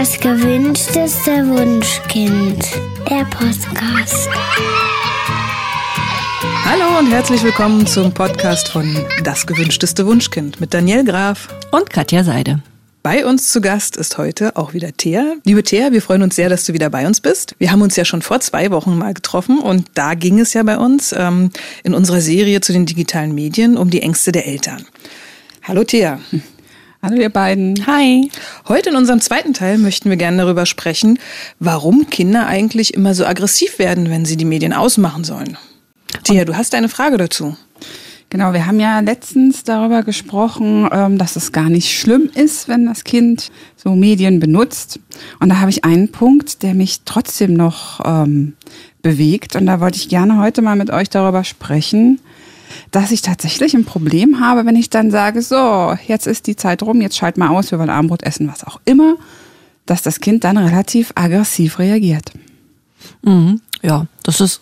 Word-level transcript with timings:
Das 0.00 0.18
gewünschteste 0.18 1.46
Wunschkind. 1.46 2.64
Der 3.06 3.22
Podcast. 3.26 4.30
Hallo 6.64 6.98
und 6.98 7.10
herzlich 7.10 7.42
willkommen 7.42 7.86
zum 7.86 8.10
Podcast 8.10 8.70
von 8.70 8.96
Das 9.24 9.46
gewünschteste 9.46 10.06
Wunschkind 10.06 10.58
mit 10.58 10.72
Daniel 10.72 11.04
Graf 11.04 11.48
und 11.70 11.90
Katja 11.90 12.24
Seide. 12.24 12.62
Bei 13.02 13.26
uns 13.26 13.52
zu 13.52 13.60
Gast 13.60 13.98
ist 13.98 14.16
heute 14.16 14.56
auch 14.56 14.72
wieder 14.72 14.90
Thea. 14.96 15.34
Liebe 15.44 15.62
Thea, 15.62 15.92
wir 15.92 16.00
freuen 16.00 16.22
uns 16.22 16.34
sehr, 16.34 16.48
dass 16.48 16.64
du 16.64 16.72
wieder 16.72 16.88
bei 16.88 17.06
uns 17.06 17.20
bist. 17.20 17.54
Wir 17.58 17.70
haben 17.70 17.82
uns 17.82 17.94
ja 17.94 18.06
schon 18.06 18.22
vor 18.22 18.40
zwei 18.40 18.70
Wochen 18.70 18.96
mal 18.96 19.12
getroffen 19.12 19.58
und 19.58 19.86
da 19.92 20.14
ging 20.14 20.40
es 20.40 20.54
ja 20.54 20.62
bei 20.62 20.78
uns 20.78 21.14
ähm, 21.14 21.50
in 21.84 21.92
unserer 21.92 22.22
Serie 22.22 22.62
zu 22.62 22.72
den 22.72 22.86
digitalen 22.86 23.34
Medien 23.34 23.76
um 23.76 23.90
die 23.90 24.00
Ängste 24.00 24.32
der 24.32 24.46
Eltern. 24.46 24.86
Hallo 25.62 25.84
Thea. 25.84 26.20
Hallo 27.02 27.16
ihr 27.16 27.30
beiden. 27.30 27.86
Hi. 27.86 28.30
Heute 28.68 28.90
in 28.90 28.96
unserem 28.96 29.22
zweiten 29.22 29.54
Teil 29.54 29.78
möchten 29.78 30.10
wir 30.10 30.18
gerne 30.18 30.36
darüber 30.36 30.66
sprechen, 30.66 31.18
warum 31.58 32.10
Kinder 32.10 32.46
eigentlich 32.46 32.92
immer 32.92 33.14
so 33.14 33.24
aggressiv 33.24 33.78
werden, 33.78 34.10
wenn 34.10 34.26
sie 34.26 34.36
die 34.36 34.44
Medien 34.44 34.74
ausmachen 34.74 35.24
sollen. 35.24 35.56
Thea, 36.24 36.44
du 36.44 36.58
hast 36.58 36.74
eine 36.74 36.90
Frage 36.90 37.16
dazu. 37.16 37.56
Genau, 38.28 38.52
wir 38.52 38.66
haben 38.66 38.78
ja 38.80 39.00
letztens 39.00 39.64
darüber 39.64 40.02
gesprochen, 40.02 40.90
ähm, 40.92 41.16
dass 41.16 41.36
es 41.36 41.52
gar 41.52 41.70
nicht 41.70 41.98
schlimm 41.98 42.28
ist, 42.34 42.68
wenn 42.68 42.84
das 42.84 43.02
Kind 43.02 43.50
so 43.76 43.94
Medien 43.94 44.38
benutzt. 44.38 45.00
Und 45.40 45.48
da 45.48 45.58
habe 45.58 45.70
ich 45.70 45.86
einen 45.86 46.12
Punkt, 46.12 46.62
der 46.62 46.74
mich 46.74 47.00
trotzdem 47.06 47.54
noch 47.54 48.00
ähm, 48.04 48.56
bewegt. 49.00 49.56
Und 49.56 49.64
da 49.64 49.80
wollte 49.80 49.96
ich 49.96 50.10
gerne 50.10 50.36
heute 50.36 50.60
mal 50.60 50.76
mit 50.76 50.90
euch 50.90 51.08
darüber 51.08 51.44
sprechen, 51.44 52.20
dass 52.90 53.10
ich 53.10 53.22
tatsächlich 53.22 53.74
ein 53.74 53.84
Problem 53.84 54.40
habe, 54.40 54.66
wenn 54.66 54.76
ich 54.76 54.90
dann 54.90 55.10
sage, 55.10 55.42
so, 55.42 55.96
jetzt 56.06 56.26
ist 56.26 56.46
die 56.46 56.56
Zeit 56.56 56.82
rum, 56.82 57.00
jetzt 57.00 57.16
schalt 57.16 57.36
mal 57.36 57.48
aus, 57.48 57.70
wir 57.70 57.78
wollen 57.78 57.90
Abendbrot 57.90 58.22
essen, 58.22 58.48
was 58.48 58.64
auch 58.64 58.80
immer, 58.84 59.16
dass 59.86 60.02
das 60.02 60.20
Kind 60.20 60.44
dann 60.44 60.56
relativ 60.56 61.12
aggressiv 61.14 61.78
reagiert. 61.78 62.32
Mhm. 63.22 63.60
Ja, 63.82 64.06
das 64.22 64.40
ist 64.40 64.60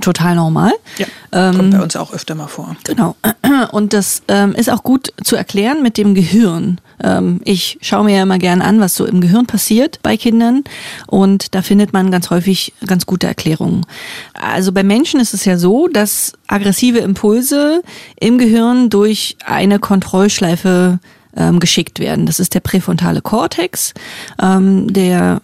total 0.00 0.36
normal. 0.36 0.72
Ja, 0.98 1.06
kommt 1.30 1.64
ähm, 1.64 1.70
bei 1.70 1.82
uns 1.82 1.96
auch 1.96 2.12
öfter 2.12 2.34
mal 2.34 2.46
vor. 2.46 2.76
Genau. 2.84 3.16
Und 3.72 3.92
das 3.92 4.22
ähm, 4.28 4.54
ist 4.54 4.70
auch 4.70 4.82
gut 4.82 5.12
zu 5.22 5.36
erklären 5.36 5.82
mit 5.82 5.96
dem 5.96 6.14
Gehirn. 6.14 6.80
Ähm, 7.02 7.40
ich 7.44 7.78
schaue 7.80 8.04
mir 8.04 8.16
ja 8.16 8.22
immer 8.22 8.38
gerne 8.38 8.64
an, 8.64 8.80
was 8.80 8.94
so 8.94 9.06
im 9.06 9.20
Gehirn 9.20 9.46
passiert 9.46 10.00
bei 10.02 10.16
Kindern. 10.16 10.64
Und 11.06 11.54
da 11.54 11.62
findet 11.62 11.92
man 11.92 12.10
ganz 12.10 12.30
häufig 12.30 12.74
ganz 12.86 13.06
gute 13.06 13.26
Erklärungen. 13.26 13.86
Also 14.34 14.72
bei 14.72 14.82
Menschen 14.82 15.20
ist 15.20 15.34
es 15.34 15.44
ja 15.44 15.56
so, 15.56 15.88
dass 15.88 16.32
aggressive 16.46 16.98
Impulse 16.98 17.82
im 18.20 18.38
Gehirn 18.38 18.90
durch 18.90 19.36
eine 19.44 19.78
Kontrollschleife 19.78 20.98
ähm, 21.36 21.60
geschickt 21.60 22.00
werden. 22.00 22.26
Das 22.26 22.40
ist 22.40 22.54
der 22.54 22.60
präfrontale 22.60 23.20
Kortex, 23.20 23.92
ähm, 24.40 24.92
der 24.92 25.40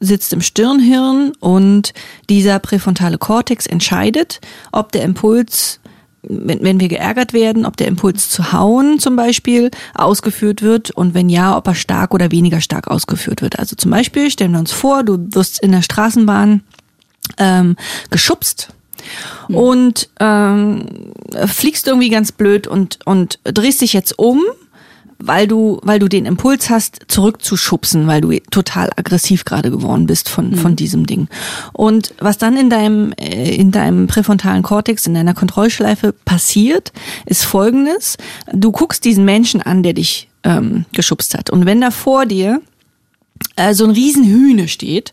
sitzt 0.00 0.32
im 0.32 0.40
Stirnhirn 0.40 1.32
und 1.40 1.92
dieser 2.28 2.58
präfrontale 2.58 3.18
Kortex 3.18 3.66
entscheidet, 3.66 4.40
ob 4.72 4.92
der 4.92 5.02
Impuls 5.02 5.80
wenn, 6.22 6.62
wenn 6.62 6.80
wir 6.80 6.88
geärgert 6.88 7.32
werden, 7.32 7.64
ob 7.64 7.76
der 7.76 7.88
Impuls 7.88 8.28
zu 8.28 8.52
hauen 8.52 8.98
zum 8.98 9.16
Beispiel 9.16 9.70
ausgeführt 9.94 10.62
wird 10.62 10.90
und 10.90 11.14
wenn 11.14 11.28
ja, 11.28 11.56
ob 11.56 11.66
er 11.66 11.74
stark 11.74 12.12
oder 12.12 12.30
weniger 12.30 12.60
stark 12.60 12.88
ausgeführt 12.88 13.42
wird. 13.42 13.58
Also 13.58 13.76
zum 13.76 13.90
Beispiel 13.90 14.30
stellen 14.30 14.52
wir 14.52 14.58
uns 14.58 14.72
vor, 14.72 15.02
du 15.02 15.18
wirst 15.30 15.62
in 15.62 15.72
der 15.72 15.82
Straßenbahn 15.82 16.62
ähm, 17.38 17.76
geschubst 18.10 18.68
und 19.48 20.10
ähm, 20.20 21.12
fliegst 21.46 21.86
irgendwie 21.86 22.10
ganz 22.10 22.32
blöd 22.32 22.66
und, 22.66 22.98
und 23.06 23.38
drehst 23.44 23.80
dich 23.80 23.92
jetzt 23.92 24.18
um 24.18 24.42
weil 25.22 25.46
du, 25.46 25.78
weil 25.82 25.98
du 25.98 26.08
den 26.08 26.26
Impuls 26.26 26.70
hast, 26.70 27.00
zurückzuschubsen, 27.08 28.06
weil 28.06 28.20
du 28.20 28.32
total 28.50 28.90
aggressiv 28.96 29.44
gerade 29.44 29.70
geworden 29.70 30.06
bist 30.06 30.28
von, 30.28 30.50
mhm. 30.50 30.54
von 30.56 30.76
diesem 30.76 31.06
Ding. 31.06 31.28
Und 31.72 32.14
was 32.18 32.38
dann 32.38 32.56
in 32.56 32.70
deinem, 32.70 33.12
äh, 33.12 33.54
in 33.54 33.70
deinem 33.70 34.06
präfrontalen 34.06 34.62
Kortex, 34.62 35.06
in 35.06 35.14
deiner 35.14 35.34
Kontrollschleife 35.34 36.12
passiert, 36.24 36.92
ist 37.26 37.44
folgendes. 37.44 38.16
Du 38.52 38.72
guckst 38.72 39.04
diesen 39.04 39.24
Menschen 39.24 39.62
an, 39.62 39.82
der 39.82 39.92
dich 39.92 40.28
ähm, 40.42 40.86
geschubst 40.92 41.36
hat. 41.36 41.50
Und 41.50 41.66
wenn 41.66 41.80
da 41.80 41.90
vor 41.90 42.26
dir 42.26 42.60
äh, 43.56 43.74
so 43.74 43.84
ein 43.84 43.90
Riesenhühne 43.90 44.68
steht 44.68 45.12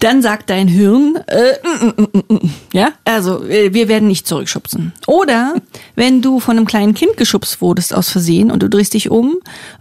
dann 0.00 0.22
sagt 0.22 0.50
dein 0.50 0.68
Hirn, 0.68 1.18
äh, 1.26 1.52
mm, 1.62 2.02
mm, 2.02 2.34
mm, 2.34 2.50
ja, 2.72 2.88
also 3.04 3.44
äh, 3.44 3.72
wir 3.72 3.88
werden 3.88 4.08
nicht 4.08 4.26
zurückschubsen. 4.26 4.92
Oder 5.06 5.54
wenn 5.94 6.22
du 6.22 6.40
von 6.40 6.56
einem 6.56 6.66
kleinen 6.66 6.94
Kind 6.94 7.16
geschubst 7.16 7.60
wurdest 7.60 7.94
aus 7.94 8.08
Versehen 8.08 8.50
und 8.50 8.62
du 8.62 8.68
drehst 8.68 8.94
dich 8.94 9.10
um 9.10 9.36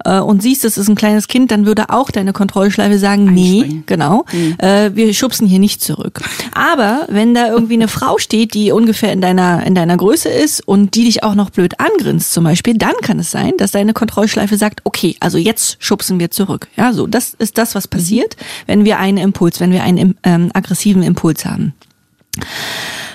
äh, 0.06 0.20
und 0.20 0.42
siehst, 0.42 0.66
es 0.66 0.78
ist 0.78 0.88
ein 0.90 0.96
kleines 0.96 1.28
Kind, 1.28 1.52
dann 1.52 1.66
würde 1.66 1.90
auch 1.90 2.12
deine 2.12 2.34
Kontrollschleife 2.34 2.98
sagen, 2.98 3.26
nee, 3.34 3.82
genau, 3.86 4.26
mhm. 4.32 4.56
äh, 4.60 4.96
wir 4.96 5.14
schubsen 5.14 5.48
hier 5.48 5.60
nicht 5.60 5.82
zurück. 5.82 6.22
Aber 6.54 7.06
wenn 7.10 7.34
da 7.34 7.48
irgendwie 7.48 7.76
eine 7.76 7.88
Frau 7.88 8.18
steht, 8.18 8.54
die 8.54 8.72
ungefähr 8.72 9.12
in 9.12 9.22
deiner 9.22 9.66
in 9.66 9.76
deiner 9.76 9.98
Größe 9.98 10.30
ist 10.30 10.68
und 10.68 10.96
die 10.96 11.06
dich 11.06 11.24
auch 11.24 11.36
noch 11.36 11.50
blöd 11.50 11.80
angrinst 11.80 12.34
zum 12.34 12.44
Beispiel, 12.44 12.78
dann 12.78 12.94
kann 13.02 13.20
es 13.20 13.32
sein, 13.32 13.54
dass 13.58 13.72
deine 13.72 13.94
Kontrollschleife 13.94 14.58
sagt, 14.58 14.82
okay, 14.84 15.16
also 15.20 15.38
jetzt 15.38 15.78
schubsen 15.80 16.20
wir 16.20 16.32
zurück. 16.32 16.68
Ja, 16.76 16.94
so 16.94 17.08
das 17.08 17.34
ist 17.34 17.58
das, 17.58 17.76
was 17.76 17.88
passiert, 17.88 18.36
wenn 18.68 18.86
wir 18.86 19.00
einen 19.00 19.18
Impuls, 19.18 19.60
wenn 19.60 19.72
wir 19.72 19.84
einen 19.84 19.98
ähm, 20.24 20.52
aggressiven 20.54 21.04
Impuls 21.04 21.46
haben. 21.46 21.74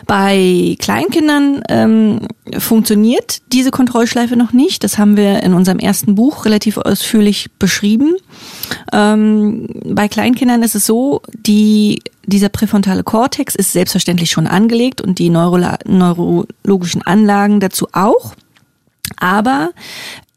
Bei 0.07 0.75
Kleinkindern 0.79 1.63
ähm, 1.69 2.21
funktioniert 2.57 3.43
diese 3.53 3.71
Kontrollschleife 3.71 4.37
noch 4.37 4.55
nicht. 4.55 4.83
Das 4.83 4.97
haben 4.97 5.19
wir 5.19 5.43
in 5.43 5.53
unserem 5.53 5.79
ersten 5.79 6.15
Buch 6.15 6.47
relativ 6.47 6.79
ausführlich 6.79 7.51
beschrieben. 7.59 8.15
Ähm, 8.91 9.69
bei 9.85 10.09
Kleinkindern 10.09 10.63
ist 10.63 10.75
es 10.75 10.87
so, 10.87 11.21
die, 11.35 12.03
dieser 12.25 12.49
präfrontale 12.49 13.03
Kortex 13.03 13.55
ist 13.55 13.73
selbstverständlich 13.73 14.31
schon 14.31 14.47
angelegt 14.47 15.03
und 15.03 15.19
die 15.19 15.29
Neuro 15.29 15.59
neurologischen 15.85 17.03
Anlagen 17.03 17.61
dazu 17.61 17.89
auch. 17.93 18.35
Aber 19.19 19.73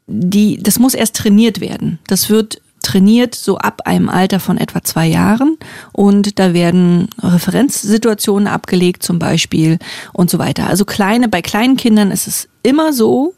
die, 0.07 0.61
das 0.61 0.79
muss 0.79 0.93
erst 0.93 1.15
trainiert 1.15 1.61
werden. 1.61 1.99
Das 2.07 2.29
wird 2.29 2.60
trainiert 2.91 3.35
so 3.35 3.57
ab 3.57 3.83
einem 3.85 4.09
Alter 4.09 4.39
von 4.39 4.57
etwa 4.57 4.83
zwei 4.83 5.07
Jahren 5.07 5.57
und 5.93 6.39
da 6.39 6.53
werden 6.53 7.07
Referenzsituationen 7.21 8.47
abgelegt 8.47 9.01
zum 9.01 9.17
Beispiel 9.17 9.79
und 10.11 10.29
so 10.29 10.39
weiter. 10.39 10.67
Also 10.67 10.83
kleine, 10.83 11.29
bei 11.29 11.41
kleinen 11.41 11.77
Kindern 11.77 12.11
ist 12.11 12.27
es 12.27 12.49
immer 12.63 12.91
so, 12.91 13.33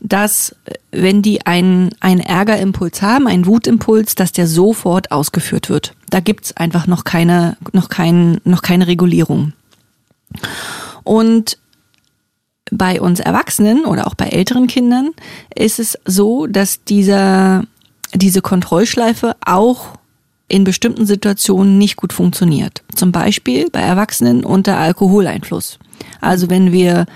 dass 0.00 0.54
wenn 0.92 1.22
die 1.22 1.46
einen, 1.46 1.90
einen 2.00 2.20
Ärgerimpuls 2.20 3.00
haben, 3.00 3.26
einen 3.26 3.46
Wutimpuls, 3.46 4.16
dass 4.16 4.32
der 4.32 4.46
sofort 4.46 5.10
ausgeführt 5.10 5.70
wird. 5.70 5.94
Da 6.10 6.20
gibt's 6.20 6.54
einfach 6.54 6.86
noch 6.86 7.04
keine, 7.04 7.56
noch, 7.72 7.88
kein, 7.88 8.38
noch 8.44 8.60
keine 8.60 8.86
Regulierung. 8.86 9.54
Und 11.04 11.56
bei 12.70 13.00
uns 13.00 13.20
Erwachsenen 13.20 13.86
oder 13.86 14.06
auch 14.06 14.14
bei 14.14 14.26
älteren 14.26 14.66
Kindern 14.66 15.12
ist 15.54 15.78
es 15.78 15.98
so, 16.04 16.46
dass 16.46 16.84
dieser 16.84 17.64
diese 18.14 18.42
Kontrollschleife 18.42 19.36
auch 19.44 19.90
in 20.48 20.64
bestimmten 20.64 21.06
Situationen 21.06 21.78
nicht 21.78 21.96
gut 21.96 22.12
funktioniert. 22.12 22.82
Zum 22.94 23.12
Beispiel 23.12 23.70
bei 23.70 23.80
Erwachsenen 23.80 24.44
unter 24.44 24.76
Alkoholeinfluss. 24.78 25.78
Also 26.20 26.50
wenn 26.50 26.72
wir 26.72 27.06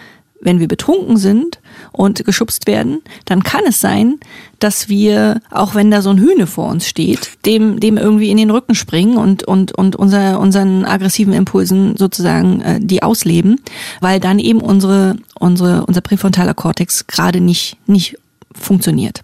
wenn 0.40 0.60
wir 0.60 0.68
betrunken 0.68 1.16
sind 1.16 1.58
und 1.92 2.24
geschubst 2.24 2.66
werden, 2.66 3.02
dann 3.24 3.42
kann 3.42 3.62
es 3.66 3.80
sein, 3.80 4.18
dass 4.58 4.88
wir, 4.88 5.40
auch 5.50 5.74
wenn 5.74 5.90
da 5.90 6.02
so 6.02 6.10
ein 6.10 6.18
Hühne 6.18 6.46
vor 6.46 6.68
uns 6.68 6.86
steht, 6.86 7.44
dem, 7.44 7.80
dem 7.80 7.96
irgendwie 7.96 8.30
in 8.30 8.36
den 8.36 8.50
Rücken 8.50 8.74
springen 8.74 9.16
und, 9.16 9.42
und, 9.44 9.72
und 9.72 9.96
unser, 9.96 10.38
unseren 10.38 10.84
aggressiven 10.84 11.32
Impulsen 11.32 11.96
sozusagen 11.96 12.60
äh, 12.60 12.78
die 12.80 13.02
ausleben, 13.02 13.60
weil 14.00 14.20
dann 14.20 14.38
eben 14.38 14.60
unsere, 14.60 15.16
unsere, 15.38 15.84
unser 15.86 16.00
präfrontaler 16.00 16.54
Kortex 16.54 17.06
gerade 17.06 17.40
nicht, 17.40 17.76
nicht 17.86 18.16
funktioniert. 18.54 19.22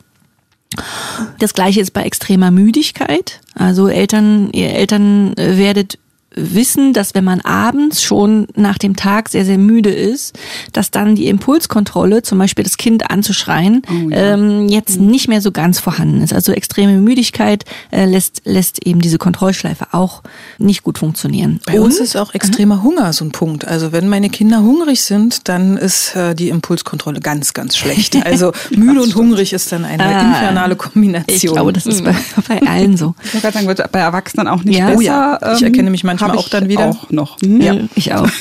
Das 1.38 1.54
gleiche 1.54 1.80
ist 1.80 1.92
bei 1.92 2.02
extremer 2.02 2.50
Müdigkeit. 2.50 3.40
Also 3.54 3.88
Eltern, 3.88 4.50
ihr 4.52 4.70
Eltern 4.70 5.36
äh, 5.36 5.56
werdet 5.58 5.98
wissen, 6.36 6.92
dass 6.92 7.14
wenn 7.14 7.24
man 7.24 7.40
abends 7.40 8.02
schon 8.02 8.46
nach 8.56 8.78
dem 8.78 8.96
Tag 8.96 9.28
sehr, 9.28 9.44
sehr 9.44 9.58
müde 9.58 9.90
ist, 9.90 10.36
dass 10.72 10.90
dann 10.90 11.14
die 11.14 11.28
Impulskontrolle, 11.28 12.22
zum 12.22 12.38
Beispiel 12.38 12.64
das 12.64 12.76
Kind 12.76 13.10
anzuschreien, 13.10 13.82
oh, 13.88 14.10
ja. 14.10 14.34
ähm, 14.34 14.68
jetzt 14.68 15.00
mhm. 15.00 15.06
nicht 15.06 15.28
mehr 15.28 15.40
so 15.40 15.52
ganz 15.52 15.78
vorhanden 15.78 16.22
ist. 16.22 16.32
Also 16.32 16.52
extreme 16.52 16.98
Müdigkeit 16.98 17.64
äh, 17.90 18.04
lässt, 18.04 18.42
lässt 18.44 18.86
eben 18.86 19.00
diese 19.00 19.18
Kontrollschleife 19.18 19.88
auch 19.92 20.22
nicht 20.58 20.82
gut 20.82 20.98
funktionieren. 20.98 21.60
Bei 21.66 21.78
Und, 21.78 21.86
uns 21.86 22.00
ist 22.00 22.16
auch 22.16 22.34
extremer 22.34 22.82
Hunger 22.82 23.12
so 23.12 23.24
ein 23.24 23.32
Punkt. 23.32 23.66
Also 23.66 23.92
wenn 23.92 24.08
meine 24.08 24.30
Kinder 24.30 24.62
hungrig 24.62 25.02
sind, 25.02 25.48
dann 25.48 25.76
ist 25.76 26.16
äh, 26.16 26.34
die 26.34 26.48
Impulskontrolle 26.48 27.20
ganz, 27.20 27.54
ganz 27.54 27.76
schlecht. 27.76 28.16
Also 28.24 28.52
müde 28.70 29.02
und 29.02 29.14
hungrig 29.14 29.52
ist 29.52 29.70
dann 29.70 29.84
eine 29.84 30.02
ah, 30.02 30.20
infernale 30.20 30.76
Kombination. 30.76 31.36
Ich 31.36 31.42
glaube, 31.42 31.72
das 31.72 31.84
ist 31.84 32.02
bei, 32.02 32.14
bei 32.48 32.62
allen 32.62 32.96
so. 32.96 33.14
Ich 33.22 33.34
würde 33.34 33.52
sagen, 33.52 33.66
wird 33.66 33.92
bei 33.92 33.98
Erwachsenen 33.98 34.48
auch 34.48 34.64
nicht 34.64 34.78
ja? 34.78 34.86
besser. 34.86 34.98
Oh 34.98 35.02
ja, 35.02 35.54
ich 35.54 35.62
erkenne 35.62 35.90
mich 35.90 36.04
manchmal 36.04 36.23
auch 36.32 36.48
dann 36.48 36.68
wieder. 36.68 36.90
Auch 36.90 37.10
noch. 37.10 37.40
Mhm. 37.42 37.60
Ja, 37.60 37.76
ich 37.94 38.14
auch. 38.14 38.28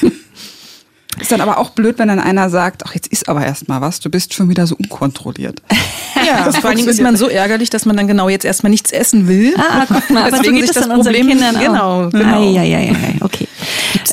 Ist 1.19 1.31
dann 1.31 1.41
aber 1.41 1.59
auch 1.59 1.69
blöd, 1.71 2.00
wenn 2.00 2.07
dann 2.07 2.19
einer 2.19 2.50
sagt, 2.50 2.83
ach, 2.85 2.95
jetzt 2.95 3.07
ist 3.07 3.30
aber 3.30 3.45
erstmal 3.45 3.81
was, 3.81 4.00
du 4.00 4.09
bist 4.09 4.33
schon 4.33 4.50
wieder 4.50 4.65
so 4.68 4.75
unkontrolliert. 4.75 5.62
Ja, 6.25 6.50
vor 6.53 6.69
allen 6.69 6.77
Dingen 6.77 6.88
ist 6.88 7.01
man 7.01 7.18
so 7.18 7.27
ärgerlich, 7.27 7.69
dass 7.69 7.85
man 7.85 7.97
dann 7.97 8.07
genau 8.07 8.30
jetzt 8.30 8.45
erstmal 8.45 8.69
nichts 8.69 8.94
essen 8.94 9.27
will. 9.27 9.53
Ah, 9.57 9.85
guck 9.89 10.09
mal, 10.09 10.21
aber 10.21 10.38
Deswegen 10.38 10.56
so 10.56 10.62
geht 10.62 10.69
das 10.69 10.77
unseren 10.77 11.01
Problem 11.01 11.27
Kindern 11.27 11.59
genau, 11.59 12.09
genau. 12.09 12.41
Ah, 12.41 12.50
ja, 12.50 12.63
ja, 12.63 12.80
ja, 12.80 12.95
okay. 13.19 13.45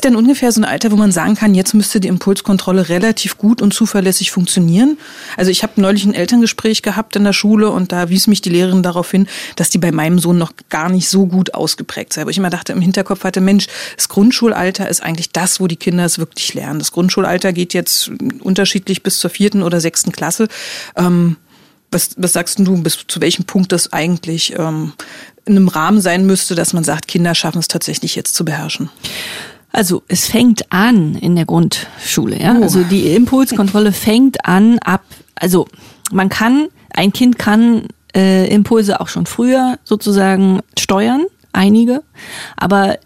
Es 0.01 0.09
denn 0.09 0.15
ungefähr 0.15 0.51
so 0.51 0.59
ein 0.61 0.65
Alter, 0.65 0.91
wo 0.91 0.95
man 0.95 1.11
sagen 1.11 1.35
kann, 1.35 1.53
jetzt 1.53 1.75
müsste 1.75 1.99
die 1.99 2.07
Impulskontrolle 2.07 2.89
relativ 2.89 3.37
gut 3.37 3.61
und 3.61 3.71
zuverlässig 3.71 4.31
funktionieren? 4.31 4.97
Also 5.37 5.51
ich 5.51 5.61
habe 5.61 5.79
neulich 5.79 6.05
ein 6.05 6.15
Elterngespräch 6.15 6.81
gehabt 6.81 7.15
in 7.15 7.23
der 7.23 7.33
Schule 7.33 7.69
und 7.69 7.91
da 7.91 8.09
wies 8.09 8.25
mich 8.25 8.41
die 8.41 8.49
Lehrerin 8.49 8.81
darauf 8.81 9.11
hin, 9.11 9.27
dass 9.57 9.69
die 9.69 9.77
bei 9.77 9.91
meinem 9.91 10.17
Sohn 10.17 10.39
noch 10.39 10.53
gar 10.69 10.89
nicht 10.89 11.07
so 11.07 11.27
gut 11.27 11.53
ausgeprägt 11.53 12.13
sei. 12.13 12.23
Aber 12.23 12.31
ich 12.31 12.39
immer 12.39 12.49
dachte, 12.49 12.73
im 12.73 12.81
Hinterkopf 12.81 13.23
hatte, 13.23 13.41
Mensch, 13.41 13.67
das 13.95 14.09
Grundschulalter 14.09 14.89
ist 14.89 15.03
eigentlich 15.03 15.29
das, 15.33 15.59
wo 15.59 15.67
die 15.67 15.75
Kinder 15.75 16.03
es 16.03 16.17
wirklich 16.17 16.55
lernen. 16.55 16.79
Das 16.79 16.91
Grundschulalter 16.91 17.53
geht 17.53 17.75
jetzt 17.75 18.09
unterschiedlich 18.39 19.03
bis 19.03 19.19
zur 19.19 19.29
vierten 19.29 19.61
oder 19.61 19.79
sechsten 19.79 20.11
Klasse. 20.11 20.47
Ähm, 20.95 21.37
was, 21.91 22.15
was 22.17 22.33
sagst 22.33 22.57
du, 22.57 22.81
bis 22.81 23.05
zu 23.07 23.21
welchem 23.21 23.45
Punkt 23.45 23.71
das 23.71 23.93
eigentlich 23.93 24.57
ähm, 24.57 24.93
in 25.45 25.57
einem 25.57 25.67
Rahmen 25.67 26.01
sein 26.01 26.25
müsste, 26.25 26.55
dass 26.55 26.73
man 26.73 26.83
sagt, 26.83 27.07
Kinder 27.07 27.35
schaffen 27.35 27.59
es 27.59 27.67
tatsächlich 27.67 28.15
jetzt 28.15 28.33
zu 28.33 28.45
beherrschen? 28.45 28.89
Also 29.71 30.03
es 30.07 30.27
fängt 30.27 30.71
an 30.71 31.15
in 31.15 31.35
der 31.35 31.45
Grundschule, 31.45 32.41
ja. 32.41 32.57
Oh. 32.57 32.63
Also 32.63 32.83
die 32.83 33.13
Impulskontrolle 33.13 33.91
fängt 33.91 34.45
an 34.45 34.79
ab, 34.79 35.03
also 35.35 35.67
man 36.11 36.29
kann, 36.29 36.67
ein 36.93 37.13
Kind 37.13 37.39
kann 37.39 37.87
äh, 38.15 38.53
Impulse 38.53 38.99
auch 38.99 39.07
schon 39.07 39.25
früher 39.25 39.79
sozusagen 39.83 40.59
steuern, 40.77 41.25
einige, 41.53 42.03
aber 42.57 42.97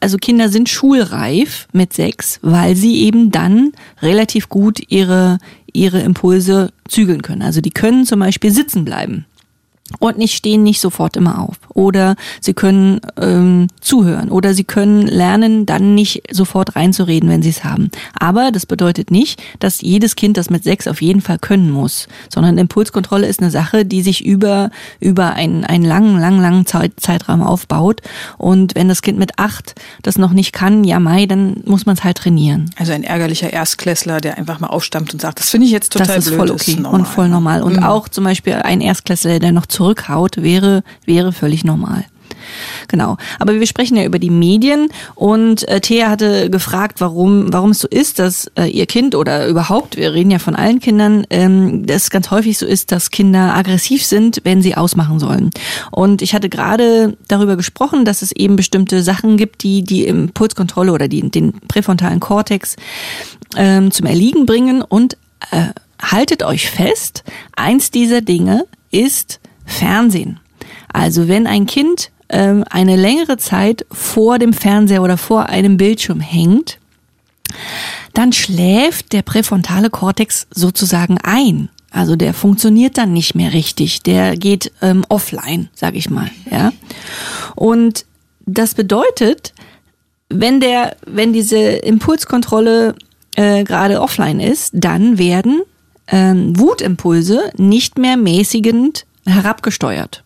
also 0.00 0.16
Kinder 0.16 0.48
sind 0.48 0.70
schulreif 0.70 1.68
mit 1.72 1.92
sechs, 1.92 2.38
weil 2.40 2.74
sie 2.74 3.02
eben 3.02 3.30
dann 3.30 3.72
relativ 4.00 4.48
gut 4.48 4.80
ihre, 4.88 5.38
ihre 5.72 6.00
Impulse 6.00 6.72
zügeln 6.88 7.20
können. 7.20 7.42
Also 7.42 7.60
die 7.60 7.70
können 7.70 8.06
zum 8.06 8.20
Beispiel 8.20 8.50
sitzen 8.50 8.86
bleiben 8.86 9.26
und 9.98 10.18
nicht 10.18 10.34
stehen 10.34 10.62
nicht 10.62 10.80
sofort 10.80 11.16
immer 11.16 11.40
auf. 11.40 11.56
Oder 11.70 12.16
sie 12.40 12.54
können 12.54 13.00
ähm, 13.20 13.68
zuhören 13.80 14.30
oder 14.30 14.54
sie 14.54 14.64
können 14.64 15.06
lernen, 15.06 15.66
dann 15.66 15.94
nicht 15.94 16.22
sofort 16.30 16.76
reinzureden, 16.76 17.28
wenn 17.28 17.42
sie 17.42 17.50
es 17.50 17.64
haben. 17.64 17.90
Aber 18.18 18.50
das 18.52 18.66
bedeutet 18.66 19.10
nicht, 19.10 19.42
dass 19.58 19.80
jedes 19.80 20.16
Kind 20.16 20.36
das 20.36 20.50
mit 20.50 20.64
sechs 20.64 20.86
auf 20.88 21.02
jeden 21.02 21.20
Fall 21.20 21.38
können 21.38 21.70
muss, 21.70 22.06
sondern 22.32 22.58
Impulskontrolle 22.58 23.26
ist 23.26 23.40
eine 23.40 23.50
Sache, 23.50 23.84
die 23.84 24.02
sich 24.02 24.24
über 24.24 24.70
über 25.00 25.34
einen 25.34 25.64
einen 25.64 25.84
langen, 25.84 26.18
langen, 26.18 26.40
langen 26.40 26.66
Zeit, 26.66 26.92
Zeitraum 26.98 27.42
aufbaut. 27.42 28.00
Und 28.38 28.74
wenn 28.74 28.88
das 28.88 29.02
Kind 29.02 29.18
mit 29.18 29.38
acht 29.38 29.74
das 30.02 30.18
noch 30.18 30.32
nicht 30.32 30.52
kann, 30.52 30.84
ja 30.84 31.00
Mai, 31.00 31.26
dann 31.26 31.62
muss 31.64 31.86
man 31.86 31.96
es 31.96 32.04
halt 32.04 32.18
trainieren. 32.18 32.70
Also 32.76 32.92
ein 32.92 33.04
ärgerlicher 33.04 33.52
Erstklässler, 33.52 34.20
der 34.20 34.38
einfach 34.38 34.60
mal 34.60 34.68
aufstammt 34.68 35.12
und 35.12 35.20
sagt, 35.20 35.40
das 35.40 35.50
finde 35.50 35.66
ich 35.66 35.72
jetzt 35.72 35.92
total 35.92 36.06
das 36.08 36.16
ist 36.18 36.24
blöd. 36.26 36.38
voll 36.38 36.50
okay 36.50 36.76
normal. 36.76 37.00
und 37.00 37.06
voll 37.06 37.28
normal. 37.28 37.62
Und 37.62 37.76
Mhm. 37.76 37.84
auch 37.84 38.08
zum 38.08 38.24
Beispiel 38.24 38.54
ein 38.54 38.80
Erstklässler, 38.80 39.38
der 39.38 39.52
noch 39.52 39.66
zurückhaut, 39.84 40.42
wäre, 40.42 40.82
wäre 41.04 41.32
völlig 41.32 41.64
normal. 41.64 42.04
Genau. 42.88 43.16
Aber 43.38 43.58
wir 43.58 43.66
sprechen 43.66 43.96
ja 43.96 44.04
über 44.04 44.18
die 44.18 44.30
Medien 44.30 44.88
und 45.14 45.66
äh, 45.68 45.80
Thea 45.80 46.10
hatte 46.10 46.50
gefragt, 46.50 47.00
warum, 47.00 47.52
warum 47.52 47.70
es 47.70 47.80
so 47.80 47.88
ist, 47.88 48.18
dass 48.18 48.50
äh, 48.58 48.68
ihr 48.68 48.86
Kind 48.86 49.14
oder 49.14 49.46
überhaupt, 49.46 49.96
wir 49.96 50.12
reden 50.12 50.30
ja 50.30 50.38
von 50.38 50.54
allen 50.54 50.80
Kindern, 50.80 51.26
ähm, 51.30 51.86
das 51.86 52.10
ganz 52.10 52.30
häufig 52.30 52.58
so 52.58 52.66
ist, 52.66 52.92
dass 52.92 53.10
Kinder 53.10 53.54
aggressiv 53.54 54.04
sind, 54.04 54.40
wenn 54.44 54.62
sie 54.62 54.76
ausmachen 54.76 55.18
sollen. 55.18 55.50
Und 55.90 56.22
ich 56.22 56.34
hatte 56.34 56.48
gerade 56.48 57.16
darüber 57.28 57.56
gesprochen, 57.56 58.04
dass 58.04 58.22
es 58.22 58.32
eben 58.32 58.56
bestimmte 58.56 59.02
Sachen 59.02 59.36
gibt, 59.36 59.62
die 59.62 59.82
die 59.82 60.06
Impulskontrolle 60.06 60.92
oder 60.92 61.08
die, 61.08 61.30
den 61.30 61.52
präfrontalen 61.68 62.20
Kortex 62.20 62.76
ähm, 63.56 63.90
zum 63.90 64.06
Erliegen 64.06 64.44
bringen 64.44 64.82
und 64.82 65.16
äh, 65.50 65.68
haltet 66.00 66.42
euch 66.42 66.70
fest, 66.70 67.24
eins 67.56 67.90
dieser 67.90 68.20
Dinge 68.20 68.66
ist 68.90 69.40
Fernsehen. 69.64 70.40
Also 70.92 71.28
wenn 71.28 71.46
ein 71.46 71.66
Kind 71.66 72.10
ähm, 72.28 72.64
eine 72.70 72.96
längere 72.96 73.36
Zeit 73.36 73.86
vor 73.90 74.38
dem 74.38 74.52
Fernseher 74.52 75.02
oder 75.02 75.16
vor 75.16 75.46
einem 75.46 75.76
Bildschirm 75.76 76.20
hängt, 76.20 76.78
dann 78.12 78.32
schläft 78.32 79.12
der 79.12 79.22
präfrontale 79.22 79.90
Kortex 79.90 80.46
sozusagen 80.50 81.18
ein. 81.22 81.68
Also 81.90 82.16
der 82.16 82.34
funktioniert 82.34 82.98
dann 82.98 83.12
nicht 83.12 83.34
mehr 83.34 83.52
richtig. 83.52 84.02
Der 84.02 84.36
geht 84.36 84.72
ähm, 84.82 85.04
offline, 85.08 85.68
sag 85.74 85.94
ich 85.94 86.10
mal. 86.10 86.30
Ja. 86.50 86.72
Und 87.54 88.04
das 88.46 88.74
bedeutet, 88.74 89.54
wenn 90.28 90.60
der, 90.60 90.96
wenn 91.06 91.32
diese 91.32 91.58
Impulskontrolle 91.58 92.96
äh, 93.36 93.62
gerade 93.64 94.00
offline 94.00 94.40
ist, 94.40 94.72
dann 94.74 95.18
werden 95.18 95.62
ähm, 96.08 96.58
Wutimpulse 96.58 97.52
nicht 97.56 97.98
mehr 97.98 98.16
mäßigend 98.16 99.06
herabgesteuert. 99.26 100.24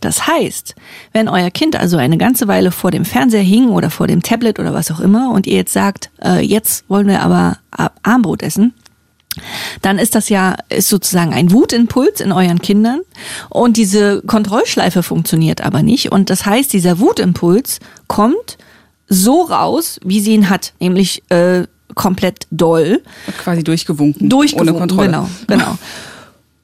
Das 0.00 0.26
heißt, 0.26 0.74
wenn 1.12 1.28
euer 1.28 1.50
Kind 1.50 1.76
also 1.76 1.98
eine 1.98 2.16
ganze 2.16 2.48
Weile 2.48 2.70
vor 2.70 2.90
dem 2.90 3.04
Fernseher 3.04 3.42
hing 3.42 3.68
oder 3.68 3.90
vor 3.90 4.06
dem 4.06 4.22
Tablet 4.22 4.58
oder 4.58 4.72
was 4.72 4.90
auch 4.90 5.00
immer 5.00 5.30
und 5.30 5.46
ihr 5.46 5.56
jetzt 5.56 5.72
sagt, 5.72 6.10
äh, 6.24 6.40
jetzt 6.40 6.84
wollen 6.88 7.06
wir 7.06 7.20
aber 7.20 7.58
Armbrot 8.02 8.42
essen, 8.42 8.72
dann 9.82 9.98
ist 9.98 10.14
das 10.14 10.28
ja 10.28 10.56
ist 10.70 10.88
sozusagen 10.88 11.32
ein 11.32 11.52
Wutimpuls 11.52 12.20
in 12.20 12.32
euren 12.32 12.60
Kindern 12.60 13.00
und 13.48 13.76
diese 13.76 14.22
Kontrollschleife 14.22 15.02
funktioniert 15.02 15.60
aber 15.60 15.82
nicht 15.82 16.10
und 16.10 16.30
das 16.30 16.46
heißt, 16.46 16.72
dieser 16.72 16.98
Wutimpuls 16.98 17.78
kommt 18.08 18.58
so 19.06 19.42
raus, 19.42 20.00
wie 20.04 20.20
sie 20.20 20.32
ihn 20.32 20.48
hat, 20.48 20.72
nämlich 20.80 21.22
äh, 21.28 21.64
komplett 21.94 22.46
doll. 22.50 23.02
Quasi 23.42 23.64
durchgewunken. 23.64 24.28
Durchgewunken, 24.28 24.70
Ohne 24.70 24.78
Kontrolle. 24.78 25.08
Genau, 25.08 25.28
genau. 25.46 25.78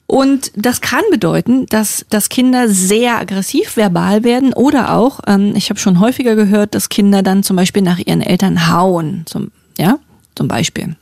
Und 0.06 0.52
das 0.54 0.80
kann 0.80 1.02
bedeuten, 1.10 1.66
dass, 1.66 2.06
dass 2.10 2.28
Kinder 2.28 2.68
sehr 2.68 3.18
aggressiv 3.18 3.76
verbal 3.76 4.22
werden 4.22 4.52
oder 4.52 4.94
auch, 4.94 5.20
ähm, 5.26 5.54
ich 5.56 5.68
habe 5.68 5.80
schon 5.80 5.98
häufiger 5.98 6.36
gehört, 6.36 6.74
dass 6.74 6.88
Kinder 6.88 7.22
dann 7.22 7.42
zum 7.42 7.56
Beispiel 7.56 7.82
nach 7.82 7.98
ihren 7.98 8.22
Eltern 8.22 8.70
hauen, 8.70 9.24
zum, 9.26 9.50
ja, 9.78 9.98
zum 10.36 10.46
Beispiel. 10.46 10.94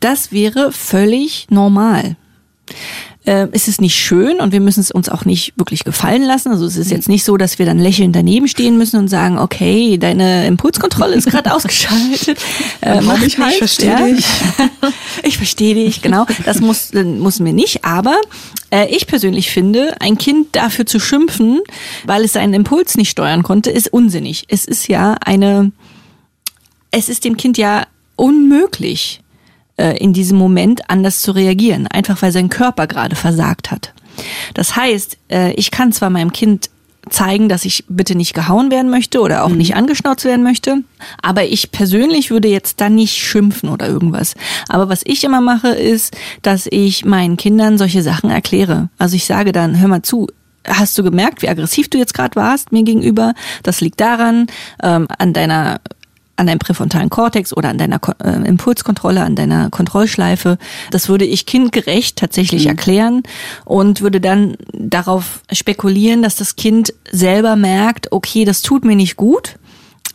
Das 0.00 0.32
wäre 0.32 0.70
völlig 0.70 1.46
normal. 1.48 2.16
Äh, 3.26 3.48
es 3.50 3.66
ist 3.66 3.80
nicht 3.80 3.96
schön 3.96 4.38
und 4.38 4.52
wir 4.52 4.60
müssen 4.60 4.80
es 4.80 4.92
uns 4.92 5.08
auch 5.08 5.24
nicht 5.24 5.52
wirklich 5.56 5.82
gefallen 5.82 6.22
lassen. 6.22 6.50
Also 6.50 6.64
es 6.64 6.76
ist 6.76 6.92
jetzt 6.92 7.08
nicht 7.08 7.24
so, 7.24 7.36
dass 7.36 7.58
wir 7.58 7.66
dann 7.66 7.78
lächelnd 7.78 8.14
daneben 8.14 8.46
stehen 8.46 8.78
müssen 8.78 8.98
und 9.00 9.08
sagen, 9.08 9.36
okay, 9.36 9.98
deine 9.98 10.46
Impulskontrolle 10.46 11.14
ist 11.14 11.28
gerade 11.28 11.52
ausgeschaltet. 11.52 12.38
Äh, 12.82 13.00
macht 13.00 13.22
ich 13.24 13.38
halt, 13.38 13.54
verstehe 13.54 14.14
dich. 14.14 14.26
ich 15.22 15.36
verstehe 15.38 15.74
dich, 15.74 16.02
genau. 16.02 16.26
Das 16.44 16.60
muss, 16.60 16.92
muss 16.92 17.40
mir 17.40 17.52
nicht. 17.52 17.84
Aber 17.84 18.14
äh, 18.70 18.86
ich 18.94 19.06
persönlich 19.06 19.50
finde, 19.50 19.96
ein 20.00 20.18
Kind 20.18 20.54
dafür 20.54 20.86
zu 20.86 21.00
schimpfen, 21.00 21.60
weil 22.04 22.24
es 22.24 22.34
seinen 22.34 22.54
Impuls 22.54 22.96
nicht 22.96 23.10
steuern 23.10 23.42
konnte, 23.42 23.70
ist 23.70 23.92
unsinnig. 23.92 24.44
Es 24.48 24.66
ist 24.66 24.88
ja 24.88 25.16
eine, 25.24 25.72
es 26.90 27.08
ist 27.08 27.24
dem 27.24 27.36
Kind 27.36 27.58
ja 27.58 27.86
unmöglich, 28.14 29.20
äh, 29.76 29.96
in 29.98 30.12
diesem 30.12 30.38
Moment 30.38 30.88
anders 30.88 31.22
zu 31.22 31.32
reagieren, 31.32 31.86
einfach 31.86 32.22
weil 32.22 32.32
sein 32.32 32.48
Körper 32.48 32.86
gerade 32.86 33.16
versagt 33.16 33.70
hat. 33.70 33.92
Das 34.54 34.76
heißt, 34.76 35.18
äh, 35.30 35.52
ich 35.52 35.70
kann 35.70 35.92
zwar 35.92 36.10
meinem 36.10 36.32
Kind 36.32 36.70
zeigen, 37.10 37.48
dass 37.48 37.64
ich 37.64 37.84
bitte 37.88 38.14
nicht 38.16 38.34
gehauen 38.34 38.70
werden 38.70 38.90
möchte 38.90 39.20
oder 39.20 39.44
auch 39.44 39.50
nicht 39.50 39.76
angeschnauzt 39.76 40.24
werden 40.24 40.42
möchte. 40.42 40.78
Aber 41.22 41.44
ich 41.44 41.70
persönlich 41.70 42.30
würde 42.30 42.48
jetzt 42.48 42.80
dann 42.80 42.96
nicht 42.96 43.16
schimpfen 43.16 43.68
oder 43.68 43.86
irgendwas. 43.86 44.34
Aber 44.68 44.88
was 44.88 45.02
ich 45.04 45.22
immer 45.22 45.40
mache, 45.40 45.68
ist, 45.68 46.16
dass 46.42 46.66
ich 46.68 47.04
meinen 47.04 47.36
Kindern 47.36 47.78
solche 47.78 48.02
Sachen 48.02 48.30
erkläre. 48.30 48.88
Also 48.98 49.14
ich 49.14 49.24
sage 49.24 49.52
dann, 49.52 49.78
hör 49.78 49.88
mal 49.88 50.02
zu, 50.02 50.26
hast 50.66 50.98
du 50.98 51.04
gemerkt, 51.04 51.42
wie 51.42 51.48
aggressiv 51.48 51.88
du 51.88 51.98
jetzt 51.98 52.14
gerade 52.14 52.34
warst 52.34 52.72
mir 52.72 52.82
gegenüber? 52.82 53.34
Das 53.62 53.80
liegt 53.80 54.00
daran, 54.00 54.48
ähm, 54.82 55.06
an 55.16 55.32
deiner 55.32 55.80
an 56.36 56.46
deinem 56.46 56.58
präfrontalen 56.58 57.10
Kortex 57.10 57.56
oder 57.56 57.70
an 57.70 57.78
deiner 57.78 58.00
äh, 58.22 58.46
Impulskontrolle, 58.46 59.22
an 59.22 59.36
deiner 59.36 59.70
Kontrollschleife. 59.70 60.58
Das 60.90 61.08
würde 61.08 61.24
ich 61.24 61.46
kindgerecht 61.46 62.16
tatsächlich 62.16 62.64
Mhm. 62.64 62.68
erklären 62.70 63.22
und 63.64 64.00
würde 64.02 64.20
dann 64.20 64.56
darauf 64.72 65.40
spekulieren, 65.50 66.22
dass 66.22 66.36
das 66.36 66.56
Kind 66.56 66.92
selber 67.10 67.56
merkt, 67.56 68.12
okay, 68.12 68.44
das 68.44 68.62
tut 68.62 68.84
mir 68.84 68.96
nicht 68.96 69.16
gut, 69.16 69.56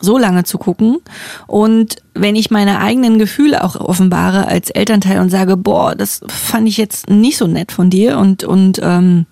so 0.00 0.18
lange 0.18 0.44
zu 0.44 0.58
gucken. 0.58 0.98
Und 1.46 1.96
wenn 2.14 2.36
ich 2.36 2.50
meine 2.50 2.80
eigenen 2.80 3.18
Gefühle 3.18 3.62
auch 3.64 3.76
offenbare 3.76 4.46
als 4.46 4.70
Elternteil 4.70 5.20
und 5.20 5.30
sage, 5.30 5.56
boah, 5.56 5.94
das 5.94 6.20
fand 6.28 6.68
ich 6.68 6.76
jetzt 6.76 7.08
nicht 7.08 7.36
so 7.36 7.46
nett 7.46 7.72
von 7.72 7.90
dir 7.90 8.18
und, 8.18 8.44
und 8.44 8.80
ähm, 8.82 9.26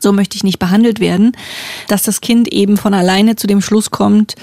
so 0.00 0.12
möchte 0.12 0.36
ich 0.36 0.42
nicht 0.42 0.58
behandelt 0.58 1.00
werden, 1.00 1.32
dass 1.86 2.02
das 2.02 2.20
Kind 2.20 2.48
eben 2.48 2.76
von 2.76 2.94
alleine 2.94 3.36
zu 3.36 3.46
dem 3.46 3.60
Schluss 3.60 3.90
kommt, 3.90 4.34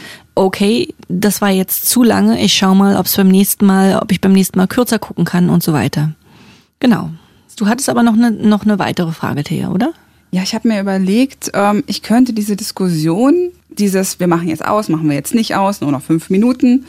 okay, 0.46 0.94
das 1.08 1.42
war 1.42 1.50
jetzt 1.50 1.90
zu 1.90 2.04
lange, 2.04 2.42
ich 2.42 2.54
schau 2.54 2.74
mal, 2.74 2.96
ob 2.96 3.06
es 3.08 3.18
beim 3.18 3.28
nächsten 3.28 3.66
Mal, 3.66 4.00
ob 4.02 4.12
ich 4.12 4.22
beim 4.22 4.32
nächsten 4.32 4.58
Mal 4.58 4.68
kürzer 4.68 5.00
gucken 5.00 5.26
kann 5.26 5.50
und 5.50 5.64
so 5.64 5.74
weiter. 5.74 6.12
Genau. 6.80 7.10
Du 7.58 7.68
hattest 7.68 7.90
aber 7.90 8.04
noch 8.04 8.14
eine 8.14 8.32
noch 8.32 8.64
eine 8.64 8.80
weitere 8.80 9.12
Frage, 9.12 9.44
Thea, 9.44 9.70
oder? 9.70 9.92
Ja, 10.32 10.42
ich 10.42 10.56
habe 10.56 10.70
mir 10.70 10.80
überlegt, 10.80 11.52
ähm, 11.54 11.84
ich 11.88 12.04
könnte 12.04 12.32
diese 12.32 12.56
Diskussion, 12.56 13.52
dieses, 13.70 14.22
wir 14.22 14.28
machen 14.28 14.48
jetzt 14.48 14.64
aus, 14.64 14.88
machen 14.88 15.10
wir 15.10 15.16
jetzt 15.16 15.34
nicht 15.34 15.56
aus, 15.56 15.82
nur 15.82 15.92
noch 15.92 16.02
fünf 16.02 16.30
Minuten, 16.30 16.86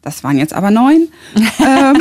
das 0.00 0.24
waren 0.24 0.38
jetzt 0.38 0.54
aber 0.54 0.70
neun, 0.70 1.08
ähm, 1.60 1.98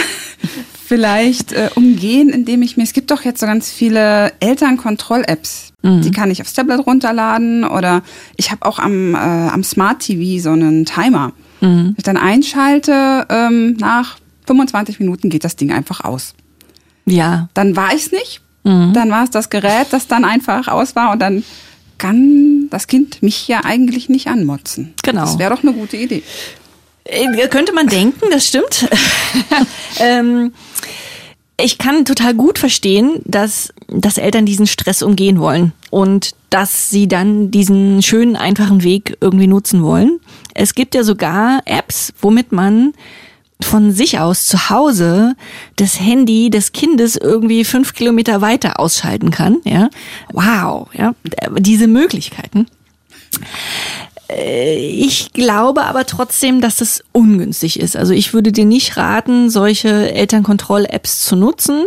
vielleicht 0.88 1.52
äh, 1.52 1.70
umgehen, 1.76 2.30
indem 2.30 2.62
ich 2.62 2.78
mir, 2.78 2.84
es 2.84 2.94
gibt 2.94 3.12
doch 3.12 3.24
jetzt 3.24 3.42
so 3.42 3.46
ganz 3.46 3.70
viele 3.70 4.32
Elternkontroll-Apps, 4.40 5.74
mhm. 5.84 6.02
die 6.02 6.12
kann 6.12 6.32
ich 6.32 6.42
aufs 6.42 6.54
Tablet 6.54 6.88
runterladen 6.88 7.66
oder 7.66 8.04
ich 8.38 8.52
habe 8.52 8.66
auch 8.66 8.80
am, 8.80 9.14
äh, 9.14 9.18
am 9.18 9.64
Smart 9.64 10.00
TV 10.00 10.42
so 10.42 10.52
einen 10.52 10.86
Timer. 10.86 11.34
Mhm. 11.60 11.88
Wenn 11.88 11.96
ich 11.98 12.04
dann 12.04 12.16
einschalte, 12.16 13.26
ähm, 13.30 13.74
nach 13.74 14.18
25 14.46 15.02
Minuten 15.02 15.30
geht 15.30 15.44
das 15.44 15.58
Ding 15.58 15.74
einfach 15.74 16.06
aus. 16.06 16.34
Ja. 17.06 17.50
Dann 17.54 17.76
war 17.76 17.94
ich 17.94 18.06
es 18.06 18.12
nicht. 18.14 18.42
Mhm. 18.64 18.94
Dann 18.94 19.10
war 19.12 19.26
es 19.26 19.30
das 19.30 19.50
Gerät, 19.50 19.88
das 19.92 20.08
dann 20.08 20.24
einfach 20.24 20.70
aus 20.70 20.96
war 20.96 21.12
und 21.12 21.20
dann 21.20 21.44
kann 21.98 22.68
das 22.70 22.88
Kind 22.88 23.22
mich 23.22 23.48
ja 23.50 23.66
eigentlich 23.66 24.08
nicht 24.08 24.28
anmotzen. 24.28 24.94
Genau. 25.04 25.22
Das 25.22 25.38
wäre 25.38 25.54
doch 25.54 25.64
eine 25.64 25.74
gute 25.74 25.98
Idee. 25.98 26.24
Äh, 27.08 27.48
könnte 27.48 27.74
man 27.74 27.88
denken, 27.88 28.26
das 28.32 28.48
stimmt. 28.48 28.90
ähm, 30.00 30.54
ich 31.60 31.78
kann 31.80 32.06
total 32.06 32.36
gut 32.36 32.60
verstehen, 32.60 33.22
dass, 33.26 33.74
dass 33.88 34.18
Eltern 34.18 34.46
diesen 34.46 34.68
Stress 34.68 35.02
umgehen 35.02 35.40
wollen 35.40 35.74
und 35.90 36.36
dass 36.50 36.90
sie 36.90 37.08
dann 37.08 37.50
diesen 37.50 38.04
schönen, 38.04 38.36
einfachen 38.36 38.84
Weg 38.84 39.18
irgendwie 39.22 39.48
nutzen 39.48 39.84
wollen. 39.84 40.20
Es 40.54 40.76
gibt 40.76 40.94
ja 40.94 41.04
sogar 41.04 41.62
Apps, 41.66 42.14
womit 42.22 42.52
man 42.52 42.94
von 43.60 43.92
sich 43.92 44.20
aus 44.20 44.46
zu 44.46 44.70
Hause 44.70 45.36
das 45.78 46.00
Handy 46.00 46.52
des 46.52 46.74
Kindes 46.74 47.16
irgendwie 47.16 47.64
fünf 47.66 47.94
Kilometer 47.94 48.42
weiter 48.42 48.80
ausschalten 48.80 49.32
kann. 49.32 49.58
Ja, 49.64 49.90
wow, 50.32 50.88
ja, 50.94 51.16
diese 51.58 51.88
Möglichkeiten. 51.88 52.68
Äh, 54.30 54.78
ich 54.78 55.34
glaube 55.34 55.84
aber 55.84 56.06
trotzdem, 56.06 56.62
dass 56.62 56.78
das 56.78 57.04
ungünstig 57.12 57.80
ist. 57.80 57.96
Also 57.96 58.14
ich 58.14 58.34
würde 58.34 58.52
dir 58.52 58.66
nicht 58.66 58.98
raten, 58.98 59.50
solche 59.50 60.12
Elternkontroll-Apps 60.12 61.24
zu 61.24 61.36
nutzen. 61.36 61.86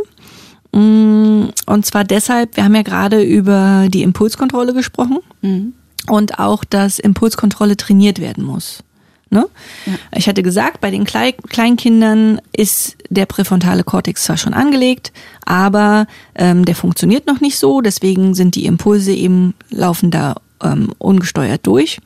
Mm, 0.73 1.49
und 1.67 1.87
zwar 1.87 2.05
deshalb, 2.05 2.57
wir 2.57 2.65
haben 2.65 2.75
ja 2.75 2.83
gerade 2.83 3.23
über 3.23 3.89
die 3.89 4.03
Impulskontrolle 4.03 4.73
gesprochen 4.73 5.19
mhm. 5.43 5.75
und 6.09 6.39
auch, 6.39 6.65
dass 6.65 6.99
Impulskontrolle 6.99 7.77
trainiert 7.77 8.21
werden 8.21 8.45
muss. 8.45 8.85
Ne? 9.33 9.49
Ja. 9.87 9.93
Ich 10.17 10.29
hatte 10.29 10.43
gesagt, 10.43 10.81
bei 10.81 10.91
den 10.91 11.05
Klei 11.05 11.33
Kleinkindern 11.33 12.41
ist 12.53 12.97
der 13.11 13.27
präfrontale 13.27 13.85
Kortex 13.85 14.25
zwar 14.25 14.37
schon 14.37 14.55
angelegt, 14.55 15.13
aber 15.45 16.09
ähm, 16.35 16.65
der 16.65 16.75
funktioniert 16.75 17.29
noch 17.29 17.41
nicht 17.41 17.57
so. 17.57 17.81
Deswegen 17.81 18.35
sind 18.35 18.57
die 18.57 18.67
Impulse 18.67 19.13
eben 19.13 19.55
laufen 19.71 20.11
da 20.11 20.35
ähm, 20.63 20.93
ungesteuert 20.99 21.65
durch. 21.65 22.01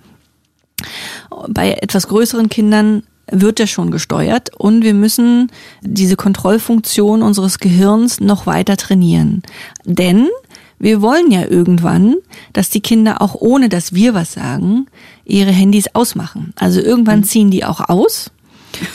Bei 1.49 1.73
etwas 1.73 2.09
größeren 2.09 2.49
Kindern 2.49 3.03
wird 3.31 3.59
er 3.61 3.67
schon 3.67 3.91
gesteuert 3.91 4.51
und 4.57 4.83
wir 4.83 4.95
müssen 4.95 5.51
diese 5.83 6.17
Kontrollfunktion 6.17 7.23
unseres 7.23 7.59
Gehirns 7.59 8.21
noch 8.21 8.47
weiter 8.47 8.77
trainieren. 8.77 9.43
Denn 9.85 10.29
wir 10.79 11.01
wollen 11.01 11.31
ja 11.31 11.47
irgendwann, 11.47 12.17
dass 12.53 12.69
die 12.69 12.83
Kinder 12.83 13.23
auch 13.23 13.35
ohne 13.35 13.69
dass 13.69 13.95
wir 13.95 14.13
was 14.15 14.35
sagen, 14.35 14.87
ihre 15.25 15.53
Handys 15.53 15.87
ausmachen. 15.95 16.53
Also 16.57 16.81
irgendwann 16.81 17.21
mhm. 17.21 17.25
ziehen 17.25 17.51
die 17.51 17.65
auch 17.65 17.89
aus. 17.89 18.31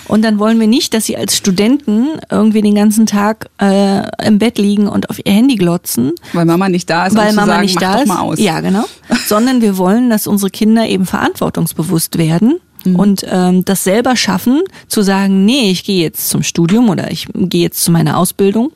Und 0.08 0.24
dann 0.24 0.40
wollen 0.40 0.60
wir 0.60 0.68
nicht, 0.68 0.94
dass 0.94 1.06
sie 1.06 1.18
als 1.18 1.36
Studenten 1.36 2.08
irgendwie 2.30 2.62
den 2.62 2.76
ganzen 2.76 3.06
Tag 3.06 3.50
äh, 3.62 4.04
im 4.26 4.40
Bett 4.40 4.58
liegen 4.58 4.88
und 4.88 5.10
auf 5.10 5.20
ihr 5.24 5.32
Handy 5.32 5.56
glotzen. 5.56 6.14
Weil 6.34 6.46
Mama 6.46 6.70
nicht 6.70 6.90
da 6.90 7.08
ist. 7.08 7.16
Weil 7.16 7.30
um 7.30 7.36
Mama 7.36 7.54
sagen, 7.54 7.62
nicht 7.62 7.82
da 7.82 8.02
ist. 8.02 8.40
Ja, 8.40 8.62
genau. 8.62 8.86
Sondern 9.28 9.62
wir 9.62 9.78
wollen, 9.78 10.10
dass 10.10 10.28
unsere 10.28 10.50
Kinder 10.50 10.88
eben 10.88 11.06
verantwortungsbewusst 11.06 12.18
werden 12.18 12.60
mhm. 12.86 12.96
und 12.96 13.26
ähm, 13.30 13.66
das 13.66 13.84
selber 13.84 14.16
schaffen, 14.16 14.62
zu 14.88 15.02
sagen, 15.02 15.46
nee, 15.46 15.72
ich 15.72 15.84
gehe 15.84 16.02
jetzt 16.02 16.30
zum 16.30 16.44
Studium 16.44 16.90
oder 16.90 17.12
ich 17.12 17.28
gehe 17.34 17.62
jetzt 17.62 17.84
zu 17.84 17.92
meiner 17.92 18.18
Ausbildung 18.18 18.72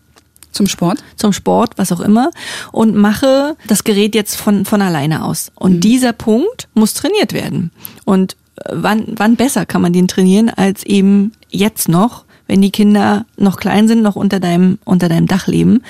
zum 0.53 0.67
Sport? 0.67 1.03
Zum 1.15 1.33
Sport, 1.33 1.73
was 1.77 1.91
auch 1.91 1.99
immer. 1.99 2.29
Und 2.71 2.95
mache 2.95 3.57
das 3.67 3.83
Gerät 3.83 4.15
jetzt 4.15 4.35
von, 4.35 4.65
von 4.65 4.81
alleine 4.81 5.25
aus. 5.25 5.51
Und 5.55 5.77
mhm. 5.77 5.79
dieser 5.81 6.13
Punkt 6.13 6.69
muss 6.73 6.93
trainiert 6.93 7.33
werden. 7.33 7.71
Und 8.05 8.37
wann, 8.69 9.05
wann 9.17 9.35
besser 9.35 9.65
kann 9.65 9.81
man 9.81 9.93
den 9.93 10.07
trainieren 10.07 10.49
als 10.49 10.83
eben 10.83 11.31
jetzt 11.49 11.89
noch, 11.89 12.25
wenn 12.47 12.61
die 12.61 12.71
Kinder 12.71 13.25
noch 13.37 13.57
klein 13.57 13.87
sind, 13.87 14.01
noch 14.01 14.15
unter 14.15 14.39
deinem, 14.39 14.79
unter 14.83 15.09
deinem 15.09 15.27
Dach 15.27 15.47
leben. 15.47 15.83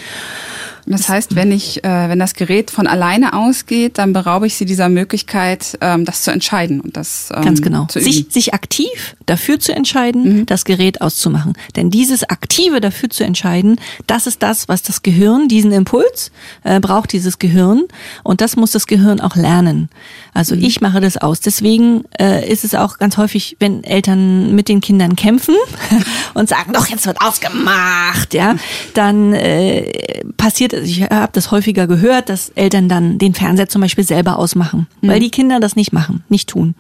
Das 0.86 1.08
heißt, 1.08 1.36
wenn 1.36 1.52
ich, 1.52 1.84
äh, 1.84 2.10
wenn 2.10 2.20
das 2.20 2.34
Gerät 2.34 2.72
von 2.72 2.88
alleine 2.88 3.34
ausgeht, 3.34 3.98
dann 3.98 4.14
beraube 4.14 4.48
ich 4.48 4.56
sie 4.56 4.66
dieser 4.66 4.90
Möglichkeit, 4.90 5.78
ähm, 5.82 6.06
das 6.06 6.24
zu 6.24 6.32
entscheiden 6.32 6.82
und 6.82 6.98
das 6.98 7.30
ähm, 7.34 7.44
ganz 7.44 7.62
genau 7.62 7.88
sich 7.90 8.26
sich 8.30 8.54
aktiv 8.54 9.16
dafür 9.26 9.60
zu 9.60 9.74
entscheiden, 9.74 10.40
mhm. 10.40 10.46
das 10.46 10.66
Gerät 10.66 11.02
auszumachen. 11.02 11.54
Denn 11.76 11.90
dieses 11.90 12.24
aktive 12.24 12.82
dafür 12.82 13.10
zu 13.10 13.24
entscheiden, 13.24 13.80
das 14.08 14.28
ist 14.28 14.44
das, 14.44 14.68
was 14.68 14.82
das 14.82 15.04
Gehirn 15.04 15.48
diesen 15.48 15.72
Impuls 15.72 16.32
äh, 16.64 16.80
braucht, 16.80 17.14
dieses 17.14 17.40
Gehirn 17.40 17.84
und 18.24 18.42
das 18.42 18.56
muss 18.56 18.72
das 18.72 18.88
Gehirn 18.88 19.22
auch 19.22 19.36
lernen. 19.36 19.90
Also 20.34 20.56
mhm. 20.56 20.64
ich 20.64 20.82
mache 20.82 21.00
das 21.00 21.18
aus. 21.18 21.40
Deswegen 21.40 22.04
äh, 22.20 22.50
ist 22.50 22.64
es 22.64 22.76
auch 22.76 22.98
ganz 22.98 23.18
häufig, 23.18 23.56
wenn 23.60 23.84
Eltern 23.84 24.54
mit 24.56 24.68
den 24.68 24.82
Kindern 24.82 25.16
kämpfen 25.16 25.56
und 26.34 26.50
sagen, 26.50 26.74
doch 26.74 26.88
jetzt 26.88 27.06
wird 27.06 27.22
ausgemacht, 27.22 28.34
ja, 28.34 28.56
dann 28.94 29.34
äh, 29.34 30.24
passiert 30.38 30.73
also 30.74 30.86
ich 30.86 31.04
habe 31.04 31.32
das 31.32 31.52
häufiger 31.52 31.88
gehört, 31.88 32.30
dass 32.30 32.50
Eltern 32.50 32.90
dann 32.90 33.18
den 33.18 33.34
Fernseher 33.34 33.70
zum 33.70 33.82
Beispiel 33.82 34.04
selber 34.04 34.38
ausmachen, 34.38 34.88
mhm. 35.02 35.08
weil 35.08 35.20
die 35.20 35.30
Kinder 35.30 35.60
das 35.60 35.76
nicht 35.76 35.94
machen, 35.94 36.24
nicht 36.30 36.50
tun. 36.50 36.76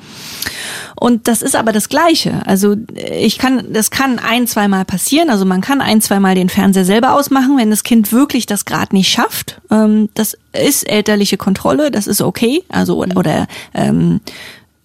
Und 0.95 1.27
das 1.27 1.41
ist 1.41 1.55
aber 1.55 1.71
das 1.71 1.89
Gleiche. 1.89 2.45
Also 2.45 2.75
ich 2.95 3.37
kann, 3.37 3.73
das 3.73 3.91
kann 3.91 4.19
ein, 4.19 4.47
zweimal 4.47 4.85
passieren. 4.85 5.29
Also 5.29 5.45
man 5.45 5.61
kann 5.61 5.81
ein, 5.81 6.01
zweimal 6.01 6.35
den 6.35 6.49
Fernseher 6.49 6.85
selber 6.85 7.13
ausmachen, 7.13 7.57
wenn 7.57 7.69
das 7.69 7.83
Kind 7.83 8.11
wirklich 8.11 8.45
das 8.45 8.65
gerade 8.65 8.95
nicht 8.95 9.09
schafft. 9.09 9.61
Ähm, 9.69 10.09
das 10.13 10.37
ist 10.53 10.89
elterliche 10.89 11.37
Kontrolle, 11.37 11.91
das 11.91 12.07
ist 12.07 12.21
okay. 12.21 12.63
Also 12.69 12.97
oder, 12.97 13.17
oder 13.17 13.47
ähm, 13.73 14.21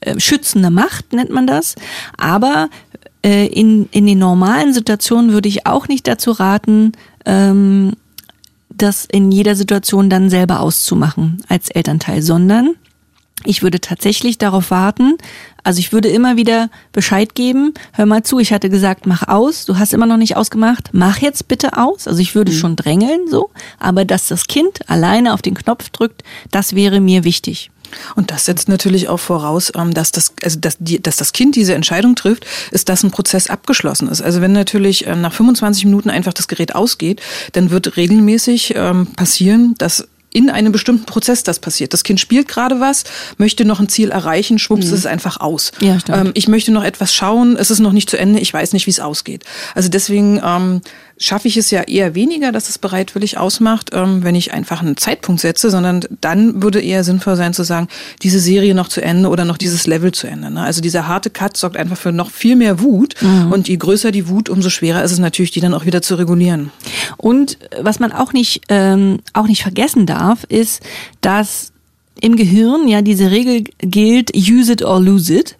äh, 0.01 0.19
schützende 0.19 0.71
Macht 0.71 1.13
nennt 1.13 1.31
man 1.31 1.47
das. 1.47 1.75
Aber 2.17 2.69
äh, 3.25 3.47
in, 3.47 3.89
in 3.91 4.07
den 4.07 4.19
normalen 4.19 4.73
Situationen 4.73 5.33
würde 5.33 5.49
ich 5.49 5.67
auch 5.67 5.89
nicht 5.89 6.07
dazu 6.07 6.31
raten, 6.31 6.93
ähm, 7.25 7.93
das 8.79 9.05
in 9.05 9.31
jeder 9.31 9.55
Situation 9.55 10.09
dann 10.11 10.31
selber 10.31 10.61
auszumachen 10.61 11.43
als 11.49 11.71
Elternteil, 11.71 12.23
sondern 12.23 12.75
ich 13.45 13.63
würde 13.63 13.81
tatsächlich 13.81 14.39
darauf 14.39 14.71
warten, 14.71 15.17
also 15.63 15.79
ich 15.79 15.93
würde 15.93 16.09
immer 16.09 16.37
wieder 16.37 16.71
Bescheid 16.93 17.35
geben, 17.35 17.75
hör 17.93 18.07
mal 18.07 18.23
zu, 18.23 18.39
ich 18.39 18.53
hatte 18.53 18.69
gesagt, 18.69 19.07
mach 19.07 19.29
aus, 19.29 19.65
du 19.65 19.79
hast 19.79 19.93
immer 19.93 20.07
noch 20.07 20.17
nicht 20.17 20.37
ausgemacht, 20.37 20.91
mach 20.93 21.19
jetzt 21.19 21.47
bitte 21.47 21.77
aus. 21.77 22.09
Also 22.09 22.21
ich 22.21 22.35
würde 22.35 22.53
mhm. 22.53 22.57
schon 22.57 22.77
drängeln 22.77 23.29
so, 23.29 23.51
aber 23.79 24.05
dass 24.05 24.29
das 24.29 24.47
Kind 24.47 24.89
alleine 24.89 25.35
auf 25.35 25.43
den 25.43 25.55
Knopf 25.55 25.91
drückt, 25.91 26.23
das 26.51 26.75
wäre 26.75 27.01
mir 27.01 27.23
wichtig. 27.23 27.71
Und 28.17 28.31
das 28.31 28.45
setzt 28.45 28.69
natürlich 28.69 29.09
auch 29.09 29.21
voraus, 29.21 29.73
ähm, 29.77 29.95
dass 29.95 30.13
das, 30.13 30.33
also 30.43 30.59
dass, 30.59 30.77
die, 30.79 31.03
dass 31.03 31.17
das 31.17 31.33
Kind 31.33 31.57
diese 31.57 31.75
Entscheidung 31.75 32.15
trifft, 32.15 32.47
ist, 32.71 32.89
dass 32.89 33.03
ein 33.03 33.11
Prozess 33.11 33.51
abgeschlossen 33.51 34.09
ist. 34.09 34.23
Also 34.23 34.41
wenn 34.41 34.53
natürlich 34.53 35.07
ähm, 35.07 35.21
nach 35.21 35.33
25 35.33 35.85
Minuten 35.85 36.11
einfach 36.11 36.33
das 36.33 36.49
Gerät 36.49 36.75
ausgeht, 36.75 37.21
dann 37.53 37.71
wird 37.71 37.97
regelmäßig 37.97 38.75
ähm, 38.77 39.07
passieren, 39.09 39.75
dass 39.79 40.09
in 40.31 40.51
einem 40.51 40.73
bestimmten 40.73 41.07
Prozess 41.07 41.43
das 41.43 41.59
passiert. 41.59 41.93
Das 41.95 42.05
Kind 42.05 42.21
spielt 42.21 42.49
gerade 42.49 42.81
was, 42.81 43.05
möchte 43.39 43.65
noch 43.65 43.81
ein 43.81 43.89
Ziel 43.89 44.11
erreichen, 44.11 44.59
schwupps, 44.59 44.87
mhm. 44.87 44.93
ist 44.93 44.99
es 45.01 45.07
einfach 45.07 45.41
aus. 45.41 45.73
Ja, 45.81 45.99
stimmt. 45.99 46.33
ich 46.35 46.49
möchte 46.49 46.71
noch 46.71 46.85
etwas 46.85 47.15
schauen, 47.15 47.57
es 47.57 47.71
ist 47.71 47.81
noch 47.81 47.93
nicht 47.93 48.11
zu 48.11 48.19
Ende, 48.19 48.39
ich 48.39 48.53
weiß 48.53 48.73
nicht, 48.75 48.87
wie 48.87 48.91
es 48.91 49.01
ausgeht. 49.01 49.45
Also 49.75 49.89
deswegen 49.89 50.41
ähm, 50.45 50.83
schaffe 51.19 51.49
ich 51.49 51.57
es 51.57 51.71
ja 51.71 51.83
eher 51.83 52.15
weniger, 52.15 52.53
dass 52.53 52.69
es 52.69 52.79
bereitwillig 52.79 53.39
ausmacht, 53.39 53.91
ähm, 53.93 54.23
wenn 54.23 54.35
ich 54.35 54.53
einfach 54.53 54.81
einen 54.81 54.97
Zeitpunkt 54.97 55.41
setze, 55.41 55.71
sondern 55.71 56.05
dann 56.21 56.63
würde 56.63 56.81
eher 56.81 57.05
sinnvoll 57.05 57.37
sein 57.37 57.55
zu 57.55 57.65
sagen, 57.65 57.89
diese 58.23 58.41
Serie 58.41 58.75
noch 58.75 58.89
zu 58.89 59.03
Ende 59.03 59.29
oder 59.29 59.45
noch 59.45 59.59
dieses 59.59 59.87
Level 59.87 60.13
zu 60.13 60.27
Ende. 60.27 60.51
Ne? 60.51 60.63
Also 60.63 60.81
dieser 60.81 61.09
harte 61.09 61.31
Cut 61.31 61.57
sorgt 61.57 61.77
einfach 61.77 61.97
für 61.97 62.13
noch 62.13 62.31
viel 62.31 62.57
mehr 62.57 62.81
Wut 62.81 63.15
mhm. 63.21 63.53
und 63.53 63.69
je 63.69 63.77
größer 63.77 64.13
die 64.13 64.29
Wut, 64.29 64.49
umso 64.49 64.71
schwerer 64.71 65.03
ist 65.03 65.13
es 65.13 65.19
natürlich, 65.19 65.51
die 65.51 65.61
dann 65.61 65.75
auch 65.75 65.85
wieder 65.85 66.03
zu 66.03 66.15
regulieren. 66.15 66.71
Und 67.17 67.59
was 67.81 67.99
man 67.99 68.13
auch 68.13 68.33
nicht, 68.33 68.63
ähm, 68.69 69.19
auch 69.33 69.47
nicht 69.47 69.63
vergessen 69.63 70.07
darf, 70.07 70.45
ist, 70.45 70.83
dass 71.21 71.73
im 72.21 72.37
Gehirn 72.37 72.89
ja 72.89 73.03
diese 73.03 73.31
Regel 73.31 73.65
gilt, 73.81 74.35
use 74.35 74.73
it 74.73 74.83
or 74.83 75.01
lose 75.01 75.33
it. 75.33 75.57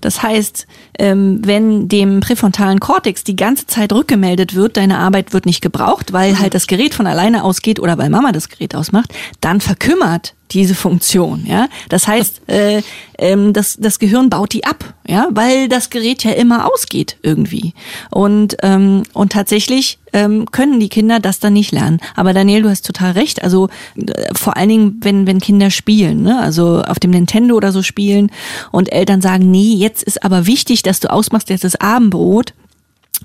Das 0.00 0.22
heißt, 0.22 0.66
ähm, 0.98 1.40
wenn 1.44 1.88
dem 1.88 2.20
präfrontalen 2.20 2.80
Kortex 2.80 3.24
die 3.24 3.36
ganze 3.36 3.66
Zeit 3.66 3.92
rückgemeldet 3.92 4.54
wird, 4.54 4.76
deine 4.76 4.98
Arbeit 4.98 5.32
wird 5.32 5.46
nicht 5.46 5.60
gebraucht, 5.60 6.12
weil 6.12 6.38
halt 6.38 6.54
das 6.54 6.66
Gerät 6.66 6.94
von 6.94 7.06
alleine 7.06 7.44
ausgeht 7.44 7.80
oder 7.80 7.98
weil 7.98 8.10
Mama 8.10 8.32
das 8.32 8.48
Gerät 8.48 8.74
ausmacht, 8.74 9.12
dann 9.40 9.60
verkümmert 9.60 10.34
diese 10.52 10.74
Funktion. 10.74 11.44
Ja, 11.46 11.68
das 11.88 12.06
heißt, 12.06 12.42
äh, 12.48 12.82
ähm, 13.18 13.52
das, 13.52 13.76
das 13.78 13.98
Gehirn 13.98 14.30
baut 14.30 14.52
die 14.52 14.64
ab, 14.64 14.94
ja, 15.06 15.28
weil 15.30 15.68
das 15.68 15.90
Gerät 15.90 16.24
ja 16.24 16.32
immer 16.32 16.70
ausgeht 16.72 17.16
irgendwie. 17.22 17.74
Und 18.10 18.56
ähm, 18.62 19.02
und 19.12 19.32
tatsächlich 19.32 19.98
ähm, 20.12 20.46
können 20.50 20.80
die 20.80 20.88
Kinder 20.88 21.20
das 21.20 21.38
dann 21.40 21.52
nicht 21.52 21.72
lernen. 21.72 22.00
Aber 22.16 22.32
Daniel, 22.32 22.62
du 22.62 22.70
hast 22.70 22.86
total 22.86 23.12
recht. 23.12 23.42
Also 23.42 23.68
äh, 23.96 24.34
vor 24.34 24.56
allen 24.56 24.68
Dingen, 24.68 24.96
wenn 25.02 25.26
wenn 25.26 25.40
Kinder 25.40 25.70
spielen, 25.70 26.22
ne, 26.22 26.40
also 26.40 26.82
auf 26.82 26.98
dem 26.98 27.10
Nintendo 27.10 27.56
oder 27.56 27.72
so 27.72 27.82
spielen 27.82 28.30
und 28.72 28.92
Eltern 28.92 29.20
sagen, 29.20 29.50
nee, 29.50 29.74
jetzt 29.74 30.02
ist 30.02 30.24
aber 30.24 30.46
wichtig, 30.46 30.82
dass 30.82 31.00
du 31.00 31.10
ausmachst, 31.10 31.50
jetzt 31.50 31.64
ist 31.64 31.80
Abendbrot 31.80 32.54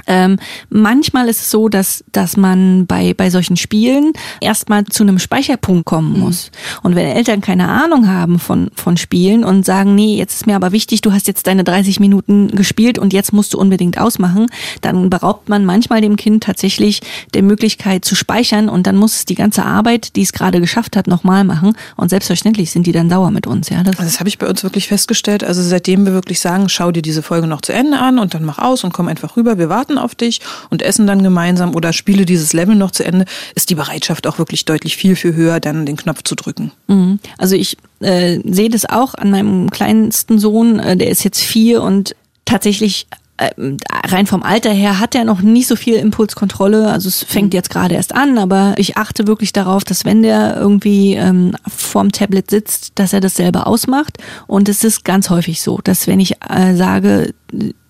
Ähm, 0.08 0.38
manchmal 0.70 1.28
ist 1.30 1.42
es 1.42 1.52
so, 1.52 1.70
dass, 1.70 2.04
dass 2.12 2.38
man 2.38 2.86
bei, 2.86 3.14
bei 3.14 3.30
solchen 3.30 3.58
Spielen 3.58 4.14
erstmal 4.42 4.86
zu 4.86 5.04
einem 5.04 5.20
Speicherpunkt 5.20 5.86
kommen 5.86 6.14
Mhm. 6.14 6.20
muss. 6.20 6.52
Und 6.84 6.96
wenn 6.96 7.08
Eltern 7.08 7.42
keine 7.42 7.68
Ahnung 7.70 8.08
haben 8.08 8.40
von, 8.40 8.70
von 8.76 8.98
Spielen 8.98 9.44
und 9.44 9.66
sagen, 9.66 9.96
nee, 9.96 10.18
jetzt 10.18 10.36
ist 10.36 10.48
mir 10.48 10.56
aber 10.56 10.72
wichtig, 10.72 11.02
du 11.02 11.14
hast 11.14 11.28
jetzt 11.28 11.48
deine 11.48 11.64
30 11.64 12.00
Minuten 12.00 12.50
gespielt 12.50 13.00
und 13.00 13.14
jetzt 13.14 13.34
musst 13.34 13.54
du 13.54 13.60
unbedingt 13.60 14.00
ausmachen, 14.00 14.48
dann 14.82 15.10
beraubt 15.10 15.50
man 15.50 15.66
manchmal 15.66 16.02
dem 16.02 16.16
Kind 16.16 16.44
tatsächlich 16.44 17.02
der 17.34 17.44
Möglichkeit 17.44 18.06
zu 18.06 18.16
speichern 18.16 18.70
und 18.70 18.88
dann 18.88 18.96
muss 18.98 19.16
es 19.16 19.26
die 19.26 19.36
ganze 19.36 19.66
Arbeit, 19.66 20.16
die 20.16 20.22
es 20.22 20.34
gerade 20.34 20.60
geschafft 20.62 20.96
hat, 20.96 21.08
nochmal 21.08 21.44
machen. 21.44 21.76
Und 21.96 22.10
selbstverständlich 22.10 22.72
sind 22.72 22.88
die 22.88 22.92
dann 22.92 23.10
sauer 23.10 23.32
mit 23.32 23.48
uns. 23.48 23.70
Ja, 23.70 23.84
das 23.84 23.98
Also 23.98 24.04
das 24.12 24.20
habe 24.20 24.30
ich 24.30 24.38
bei 24.38 24.48
uns 24.48 24.64
wirklich 24.64 24.88
festgestellt. 24.88 25.44
Also 25.44 25.62
seitdem 25.62 26.06
wir 26.06 26.14
wirklich 26.14 26.40
sagen, 26.40 26.70
schau 26.70 26.92
dir 26.92 27.02
diese 27.02 27.24
Folge 27.24 27.48
noch 27.48 27.62
zu 27.62 27.74
Ende 27.74 27.98
an 28.00 28.20
und 28.20 28.34
dann 28.34 28.44
mach 28.44 28.60
aus 28.60 28.84
und 28.84 28.94
komm 28.94 29.08
einfach 29.08 29.38
rüber, 29.38 29.58
wir 29.58 29.70
warten 29.70 29.85
auf 29.98 30.16
dich 30.16 30.42
und 30.70 30.82
essen 30.82 31.08
dann 31.08 31.24
gemeinsam 31.24 31.76
oder 31.76 31.94
spiele 31.94 32.26
dieses 32.26 32.54
Level 32.54 32.76
noch 32.76 32.92
zu 32.92 33.04
Ende, 33.04 33.26
ist 33.56 33.70
die 33.70 33.76
Bereitschaft 33.76 34.28
auch 34.28 34.40
wirklich 34.40 34.66
deutlich 34.66 34.98
viel, 34.98 35.16
viel 35.16 35.36
höher, 35.36 35.60
dann 35.60 35.86
den 35.86 35.98
Knopf 35.98 36.24
zu 36.24 36.36
drücken. 36.36 36.72
Mhm. 36.88 37.20
Also 37.38 37.56
ich 37.56 37.78
äh, 38.00 38.40
sehe 38.44 38.70
das 38.70 38.86
auch 38.86 39.14
an 39.16 39.32
meinem 39.32 39.70
kleinsten 39.70 40.40
Sohn, 40.40 40.80
äh, 40.80 40.98
der 40.98 41.10
ist 41.10 41.24
jetzt 41.24 41.42
vier 41.42 41.82
und 41.82 42.16
tatsächlich 42.46 43.08
rein 43.38 44.28
vom 44.28 44.44
Alter 44.44 44.72
her 44.72 45.00
hat 45.00 45.14
er 45.14 45.26
noch 45.26 45.42
nicht 45.42 45.68
so 45.68 45.76
viel 45.76 45.96
Impulskontrolle. 45.96 46.90
Also 46.90 47.10
es 47.10 47.24
fängt 47.24 47.54
jetzt 47.54 47.70
gerade 47.70 47.96
erst 47.96 48.16
an, 48.16 48.38
aber 48.38 48.76
ich 48.78 48.98
achte 48.98 49.28
wirklich 49.28 49.52
darauf, 49.52 49.84
dass 49.84 50.06
wenn 50.06 50.24
der 50.24 50.56
irgendwie 50.56 51.16
ähm, 51.16 51.56
vorm 51.68 52.12
Tablet 52.12 52.50
sitzt, 52.50 52.94
dass 52.96 53.12
er 53.12 53.20
das 53.20 53.36
selber 53.36 53.68
ausmacht. 53.68 54.18
Und 54.48 54.70
es 54.70 54.84
ist 54.84 55.04
ganz 55.04 55.30
häufig 55.30 55.62
so, 55.62 55.80
dass 55.84 56.08
wenn 56.08 56.22
ich 56.22 56.36
äh, 56.50 56.76
sage, 56.76 57.34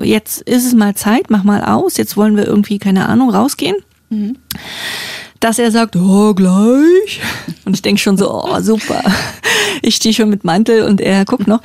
jetzt 0.01 0.41
ist 0.41 0.65
es 0.65 0.73
mal 0.73 0.95
Zeit, 0.95 1.29
mach 1.29 1.43
mal 1.43 1.63
aus, 1.63 1.97
jetzt 1.97 2.17
wollen 2.17 2.37
wir 2.37 2.47
irgendwie, 2.47 2.79
keine 2.79 3.07
Ahnung, 3.07 3.29
rausgehen 3.29 3.75
dass 5.45 5.59
er 5.59 5.71
sagt, 5.71 5.95
oh, 5.95 6.33
gleich. 6.33 7.21
Und 7.65 7.75
ich 7.75 7.81
denke 7.83 8.01
schon 8.01 8.17
so, 8.17 8.33
oh, 8.33 8.59
super. 8.61 9.03
Ich 9.83 9.97
stehe 9.97 10.13
schon 10.15 10.29
mit 10.29 10.43
Mantel 10.43 10.81
und 10.83 10.99
er 11.01 11.23
guckt 11.25 11.47
noch. 11.47 11.61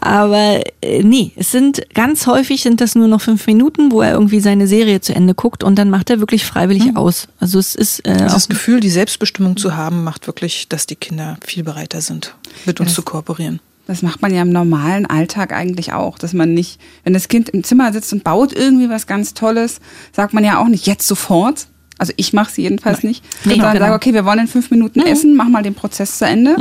Aber 0.00 0.60
äh, 0.82 1.02
nee, 1.02 1.32
es 1.36 1.50
sind 1.50 1.82
ganz 1.94 2.26
häufig 2.26 2.62
sind 2.62 2.80
das 2.82 2.94
nur 2.94 3.08
noch 3.08 3.22
fünf 3.22 3.46
Minuten, 3.46 3.90
wo 3.90 4.02
er 4.02 4.12
irgendwie 4.12 4.40
seine 4.40 4.66
Serie 4.66 5.00
zu 5.00 5.14
Ende 5.14 5.34
guckt 5.34 5.64
und 5.64 5.76
dann 5.76 5.88
macht 5.88 6.10
er 6.10 6.18
wirklich 6.20 6.44
freiwillig 6.44 6.94
aus. 6.96 7.28
Also 7.40 7.58
es 7.58 7.74
ist 7.74 8.00
äh, 8.00 8.16
Das 8.18 8.44
auch, 8.44 8.48
Gefühl, 8.50 8.80
die 8.80 8.90
Selbstbestimmung 8.90 9.56
zu 9.56 9.74
haben, 9.76 10.04
macht 10.04 10.26
wirklich, 10.26 10.68
dass 10.68 10.86
die 10.86 10.96
Kinder 10.96 11.38
viel 11.46 11.62
bereiter 11.64 12.02
sind, 12.02 12.34
mit 12.66 12.80
uns 12.80 12.90
Das- 12.90 12.96
zu 12.96 13.02
kooperieren. 13.02 13.60
Das 13.86 14.00
macht 14.02 14.22
man 14.22 14.32
ja 14.32 14.42
im 14.42 14.50
normalen 14.50 15.06
Alltag 15.06 15.52
eigentlich 15.52 15.92
auch, 15.92 16.16
dass 16.16 16.32
man 16.34 16.54
nicht, 16.54 16.78
wenn 17.02 17.14
das 17.14 17.26
Kind 17.26 17.48
im 17.48 17.64
Zimmer 17.64 17.92
sitzt 17.92 18.12
und 18.12 18.22
baut 18.22 18.52
irgendwie 18.52 18.88
was 18.88 19.08
ganz 19.08 19.34
Tolles, 19.34 19.80
sagt 20.12 20.34
man 20.34 20.44
ja 20.44 20.58
auch 20.62 20.68
nicht 20.68 20.86
jetzt 20.86 21.06
sofort. 21.08 21.66
Also 22.02 22.14
ich 22.16 22.32
mache 22.32 22.50
es 22.50 22.56
jedenfalls 22.56 23.04
nicht. 23.04 23.22
Nee, 23.44 23.52
sondern 23.52 23.74
genau. 23.74 23.84
sage, 23.84 23.94
okay, 23.94 24.12
wir 24.12 24.24
wollen 24.24 24.40
in 24.40 24.48
fünf 24.48 24.72
Minuten 24.72 24.98
essen, 25.02 25.36
mach 25.36 25.48
mal 25.48 25.62
den 25.62 25.74
Prozess 25.76 26.18
zu 26.18 26.24
Ende. 26.24 26.56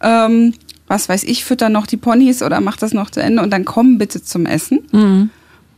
Ähm, 0.00 0.54
was 0.86 1.10
weiß 1.10 1.24
ich, 1.24 1.44
fütter 1.44 1.68
noch 1.68 1.86
die 1.86 1.98
Ponys 1.98 2.42
oder 2.42 2.62
mach 2.62 2.78
das 2.78 2.94
noch 2.94 3.10
zu 3.10 3.20
Ende 3.20 3.42
und 3.42 3.50
dann 3.50 3.66
komm 3.66 3.98
bitte 3.98 4.22
zum 4.22 4.46
Essen. 4.46 5.30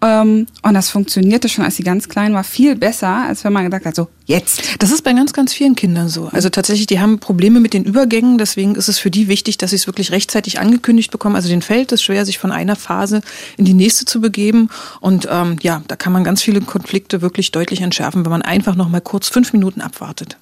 Ähm, 0.03 0.47
und 0.63 0.75
das 0.75 0.89
funktionierte 0.89 1.49
schon, 1.49 1.65
als 1.65 1.77
sie 1.77 1.83
ganz 1.83 2.09
klein 2.09 2.33
war, 2.33 2.45
viel 2.45 2.75
besser, 2.75 3.09
als 3.09 3.45
wenn 3.45 3.53
man 3.53 3.65
gesagt 3.65 3.85
hat, 3.85 3.95
so 3.95 4.09
jetzt. 4.25 4.63
Das 4.79 4.91
ist 4.91 5.03
bei 5.03 5.13
ganz, 5.13 5.33
ganz 5.33 5.53
vielen 5.53 5.75
Kindern 5.75 6.09
so. 6.09 6.29
Also 6.33 6.49
tatsächlich, 6.49 6.87
die 6.87 7.01
haben 7.01 7.19
Probleme 7.19 7.61
mit 7.61 7.75
den 7.75 7.85
Übergängen, 7.85 8.39
deswegen 8.39 8.75
ist 8.77 8.89
es 8.89 8.99
für 8.99 9.11
die 9.11 9.29
wichtig, 9.29 9.59
dass 9.59 9.71
sie 9.71 9.77
es 9.77 9.87
wirklich 9.87 10.11
rechtzeitig 10.11 10.59
angekündigt 10.59 11.11
bekommen. 11.11 11.37
Also 11.37 11.49
denen 11.49 11.63
fällt 11.63 11.93
es 11.93 12.03
schwer, 12.03 12.25
sich 12.25 12.39
von 12.39 12.53
einer 12.53 12.77
Phase 12.77 13.21
in 13.57 13.65
die 13.65 13.75
nächste 13.75 14.07
zu 14.07 14.21
begeben. 14.21 14.71
Und 15.01 15.29
ähm, 15.31 15.57
ja, 15.61 15.83
da 15.87 15.97
kann 15.97 16.13
man 16.13 16.25
ganz 16.25 16.43
viele 16.43 16.61
Konflikte 16.63 17.21
wirklich 17.21 17.53
deutlich 17.53 17.83
entschärfen, 17.83 18.25
wenn 18.25 18.33
man 18.33 18.43
einfach 18.43 18.77
noch 18.77 18.89
mal 18.89 19.01
kurz 19.01 19.29
fünf 19.29 19.53
Minuten 19.53 19.81
abwartet. 19.81 20.39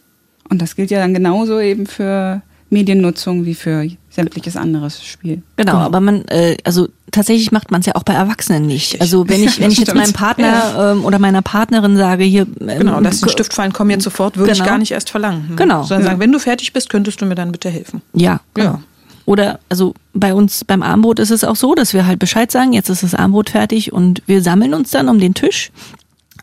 Und 0.49 0.63
das 0.63 0.77
gilt 0.77 0.91
ja 0.91 1.01
dann 1.01 1.15
genauso 1.15 1.61
eben 1.61 1.87
für 1.87 2.43
Mediennutzung 2.71 3.45
wie 3.45 3.55
für 3.55 3.87
sämtliches 4.11 4.57
anderes 4.57 5.03
Spiel. 5.05 5.43
Genau, 5.57 5.75
aber 5.77 6.01
man, 6.01 6.27
äh, 6.29 6.57
also 6.65 6.89
tatsächlich 7.11 7.53
macht 7.53 7.71
man 7.71 7.81
es 7.81 7.87
ja 7.87 7.95
auch 7.95 8.03
bei 8.03 8.13
Erwachsenen 8.15 8.67
nicht. 8.67 9.01
Also 9.01 9.29
wenn 9.29 9.43
ich, 9.43 9.61
wenn 9.61 9.71
ich 9.71 9.79
jetzt 9.79 9.95
meinem 9.95 10.13
Partner 10.13 10.93
ähm, 10.93 11.05
oder 11.05 11.19
meiner 11.19 11.41
Partnerin 11.43 11.97
sage, 11.97 12.25
hier 12.25 12.47
ähm, 12.61 12.79
Genau, 12.79 13.01
lass 13.01 13.21
den 13.21 13.29
Stift 13.31 13.55
fallen, 13.55 13.73
komm 13.73 13.91
jetzt 13.91 14.05
sofort, 14.05 14.37
würde 14.37 14.53
ich 14.53 14.59
Genau. 14.59 14.71
gar 14.71 14.79
nicht 14.79 14.91
erst 14.93 15.11
verlangen. 15.11 15.53
Genau. 15.57 15.83
Sondern 15.83 16.01
Ja. 16.03 16.07
sagen, 16.11 16.21
wenn 16.21 16.33
du 16.33 16.39
fertig 16.39 16.73
bist, 16.73 16.91
könntest 16.91 17.21
du 17.21 17.27
mir 17.27 17.35
dann 17.37 17.53
bitte 17.53 17.71
helfen. 17.71 18.03
Ja, 18.13 18.41
genau. 18.55 18.71
Ja. 18.73 18.83
Oder 19.25 19.61
also 19.69 19.95
bei 20.15 20.33
uns 20.35 20.65
beim 20.65 20.83
Armbrot 20.83 21.19
ist 21.19 21.31
es 21.31 21.45
auch 21.45 21.57
so, 21.57 21.75
dass 21.75 21.93
wir 21.93 22.07
halt 22.07 22.19
Bescheid 22.19 22.51
sagen, 22.51 22.73
jetzt 22.73 22.89
ist 22.89 23.03
das 23.03 23.15
Armbrot 23.15 23.51
fertig 23.51 23.93
und 23.93 24.23
wir 24.27 24.43
sammeln 24.43 24.73
uns 24.75 24.91
dann 24.91 25.09
um 25.09 25.19
den 25.21 25.35
Tisch. 25.35 25.71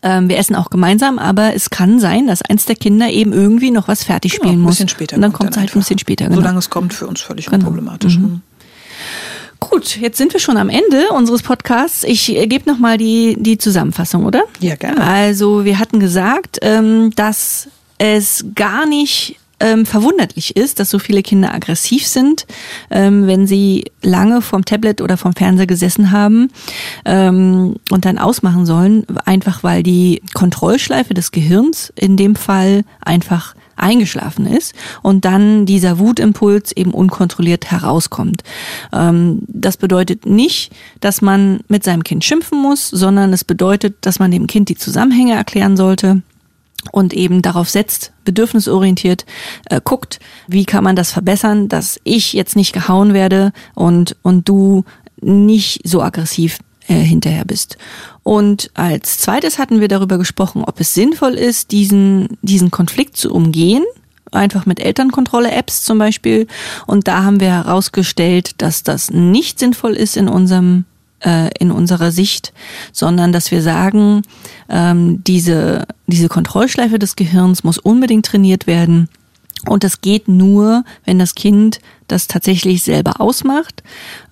Ähm, 0.08 0.30
wir 0.30 0.38
essen 0.38 0.56
auch 0.56 0.70
gemeinsam, 0.70 1.18
aber 1.18 1.56
es 1.56 1.72
kann 1.72 2.00
sein, 2.00 2.28
dass 2.28 2.44
eins 2.44 2.66
der 2.66 2.76
Kinder 2.76 3.10
eben 3.10 3.34
irgendwie 3.34 3.72
noch 3.72 3.88
was 3.88 4.04
fertig 4.04 4.34
Ja, 4.34 4.38
spielen 4.38 4.54
ein 4.56 4.62
muss. 4.62 4.74
bisschen 4.76 4.88
später. 4.90 5.16
Und 5.16 5.24
dann 5.24 5.34
kommt 5.34 5.50
es 5.50 5.58
halt 5.58 5.64
ein 5.66 5.70
einfach. 5.70 5.80
bisschen 5.82 5.98
später. 5.98 6.26
Genau. 6.26 6.36
Solange 6.38 6.60
es 6.60 6.70
kommt, 6.70 6.94
für 6.94 7.08
uns 7.08 7.22
völlig 7.22 7.46
Genau. 7.48 7.58
unproblematisch. 7.58 8.18
Mhm. 8.20 8.42
Gut, 9.60 9.98
jetzt 9.98 10.18
sind 10.18 10.32
wir 10.34 10.40
schon 10.40 10.58
am 10.58 10.70
Ende 10.70 11.10
unseres 11.10 11.42
Podcasts. 11.42 12.04
Ich 12.04 12.30
äh, 12.36 12.46
gebe 12.46 12.70
nochmal 12.70 12.98
die, 12.98 13.36
die 13.40 13.58
Zusammenfassung, 13.58 14.26
oder? 14.26 14.44
Ja, 14.60 14.76
gerne. 14.76 15.02
Also 15.02 15.66
wir 15.66 15.80
hatten 15.80 16.00
gesagt, 16.00 16.60
ähm, 16.62 17.12
dass 17.16 17.68
es 17.98 18.46
gar 18.54 18.86
nicht 18.86 19.38
ähm, 19.60 19.86
verwunderlich 19.86 20.56
ist, 20.56 20.80
dass 20.80 20.90
so 20.90 21.00
viele 21.00 21.24
Kinder 21.24 21.54
aggressiv 21.54 22.06
sind, 22.08 22.46
ähm, 22.90 23.28
wenn 23.28 23.48
sie 23.48 23.86
lange 24.02 24.42
vom 24.42 24.66
Tablet 24.66 25.02
oder 25.02 25.18
vom 25.18 25.34
Fernseher 25.34 25.68
gesessen 25.68 26.12
haben 26.12 26.52
ähm, 27.06 27.76
und 27.90 28.06
dann 28.06 28.18
ausmachen 28.18 28.66
sollen, 28.66 29.06
einfach 29.26 29.64
weil 29.64 29.84
die 29.84 30.22
Kontrollschleife 30.34 31.14
des 31.14 31.32
Gehirns 31.32 31.94
in 31.96 32.18
dem 32.18 32.36
Fall 32.36 32.84
einfach 33.02 33.56
eingeschlafen 33.78 34.46
ist 34.46 34.74
und 35.02 35.26
dann 35.26 35.66
dieser 35.66 36.00
Wutimpuls 36.00 36.72
eben 36.72 36.92
unkontrolliert 36.92 37.72
herauskommt. 37.72 38.44
Ähm, 38.94 39.42
das 39.48 39.78
bedeutet 39.78 40.26
nicht, 40.26 40.72
dass 41.02 41.22
man 41.22 41.60
mit 41.68 41.84
seinem 41.84 42.04
Kind 42.04 42.24
schimpfen 42.24 42.62
muss, 42.62 42.90
sondern 42.90 43.34
es 43.34 43.44
bedeutet, 43.44 43.98
dass 44.02 44.20
man 44.20 44.32
dem 44.32 44.48
Kind 44.48 44.70
die 44.70 44.78
Zusammenhänge 44.78 45.34
erklären 45.34 45.78
sollte 45.78 46.22
und 46.92 47.14
eben 47.14 47.42
darauf 47.42 47.70
setzt, 47.70 48.12
bedürfnisorientiert 48.24 49.26
äh, 49.70 49.82
guckt, 49.84 50.20
wie 50.48 50.66
kann 50.66 50.84
man 50.84 50.96
das 50.96 51.12
verbessern, 51.12 51.68
dass 51.70 52.00
ich 52.04 52.34
jetzt 52.34 52.56
nicht 52.56 52.74
gehauen 52.74 53.14
werde 53.14 53.52
und, 53.74 54.16
und 54.22 54.48
du 54.48 54.84
nicht 55.22 55.88
so 55.88 56.02
aggressiv 56.02 56.60
äh, 56.88 56.96
hinterher 56.96 57.46
bist. 57.46 57.78
Und 58.24 58.72
als 58.74 59.18
zweites 59.18 59.60
hatten 59.60 59.80
wir 59.80 59.88
darüber 59.88 60.18
gesprochen, 60.18 60.64
ob 60.64 60.80
es 60.80 60.94
sinnvoll 60.94 61.34
ist, 61.34 61.72
diesen, 61.72 62.38
diesen 62.42 62.72
Konflikt 62.72 63.18
zu 63.18 63.34
umgehen, 63.34 63.84
einfach 64.32 64.66
mit 64.66 64.80
Elternkontrolle-Apps 64.80 65.84
zum 65.84 65.98
Beispiel. 65.98 66.48
Und 66.86 67.08
da 67.08 67.24
haben 67.24 67.40
wir 67.40 67.52
herausgestellt, 67.52 68.62
dass 68.62 68.84
das 68.84 69.10
nicht 69.10 69.60
sinnvoll 69.60 69.94
ist 69.94 70.18
in 70.18 70.28
unserem 70.28 70.86
äh, 71.26 71.50
in 71.60 71.72
unserer 71.72 72.12
Sicht, 72.12 72.54
sondern 72.92 73.32
dass 73.32 73.52
wir 73.52 73.62
sagen, 73.62 74.22
ähm, 74.70 75.24
diese, 75.26 75.86
diese 76.08 76.30
Kontrollschleife 76.30 77.00
des 77.00 77.16
Gehirns 77.16 77.64
muss 77.64 77.78
unbedingt 77.78 78.26
trainiert 78.26 78.68
werden. 78.68 79.10
Und 79.68 79.84
das 79.84 80.02
geht 80.02 80.28
nur, 80.28 80.84
wenn 81.06 81.18
das 81.18 81.34
Kind 81.34 81.80
das 82.08 82.28
tatsächlich 82.28 82.84
selber 82.84 83.20
ausmacht, 83.20 83.82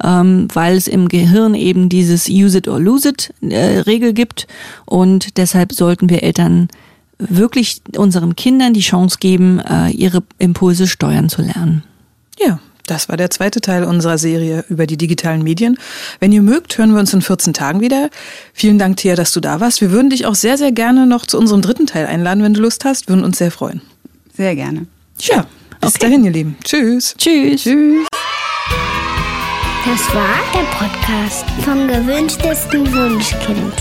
ähm, 0.03 0.47
weil 0.53 0.75
es 0.77 0.87
im 0.87 1.07
Gehirn 1.07 1.55
eben 1.55 1.89
dieses 1.89 2.29
Use 2.29 2.59
it 2.59 2.67
or 2.67 2.79
lose 2.79 3.09
it 3.09 3.33
äh, 3.41 3.79
Regel 3.79 4.13
gibt. 4.13 4.47
Und 4.85 5.37
deshalb 5.37 5.73
sollten 5.73 6.09
wir 6.09 6.21
Eltern 6.21 6.67
wirklich 7.17 7.81
unseren 7.97 8.35
Kindern 8.35 8.73
die 8.73 8.81
Chance 8.81 9.17
geben, 9.19 9.59
äh, 9.59 9.89
ihre 9.89 10.23
Impulse 10.37 10.87
steuern 10.87 11.29
zu 11.29 11.41
lernen. 11.41 11.83
Ja, 12.39 12.59
das 12.87 13.09
war 13.09 13.17
der 13.17 13.29
zweite 13.29 13.61
Teil 13.61 13.83
unserer 13.83 14.17
Serie 14.17 14.65
über 14.69 14.85
die 14.87 14.97
digitalen 14.97 15.43
Medien. 15.43 15.77
Wenn 16.19 16.31
ihr 16.31 16.41
mögt, 16.41 16.77
hören 16.77 16.91
wir 16.93 16.99
uns 16.99 17.13
in 17.13 17.21
14 17.21 17.53
Tagen 17.53 17.79
wieder. 17.81 18.09
Vielen 18.53 18.77
Dank, 18.77 18.97
Thea, 18.97 19.15
dass 19.15 19.31
du 19.31 19.39
da 19.39 19.59
warst. 19.59 19.81
Wir 19.81 19.91
würden 19.91 20.09
dich 20.09 20.25
auch 20.25 20.35
sehr, 20.35 20.57
sehr 20.57 20.71
gerne 20.71 21.05
noch 21.07 21.25
zu 21.25 21.37
unserem 21.37 21.61
dritten 21.61 21.87
Teil 21.87 22.05
einladen, 22.05 22.43
wenn 22.43 22.53
du 22.53 22.61
Lust 22.61 22.85
hast. 22.85 23.07
Würden 23.09 23.23
uns 23.23 23.37
sehr 23.37 23.51
freuen. 23.51 23.81
Sehr 24.35 24.55
gerne. 24.55 24.87
Ja, 25.19 25.45
bis 25.79 25.91
Okay. 25.95 25.99
dahin, 26.01 26.23
ihr 26.25 26.31
Lieben. 26.31 26.57
Tschüss. 26.63 27.15
Tschüss. 27.17 27.63
Tschüss. 27.63 28.07
Das 29.85 30.15
war 30.15 30.39
der 30.53 30.65
Podcast 30.77 31.45
vom 31.63 31.87
gewünschtesten 31.87 32.91
Wunschkind. 32.93 33.73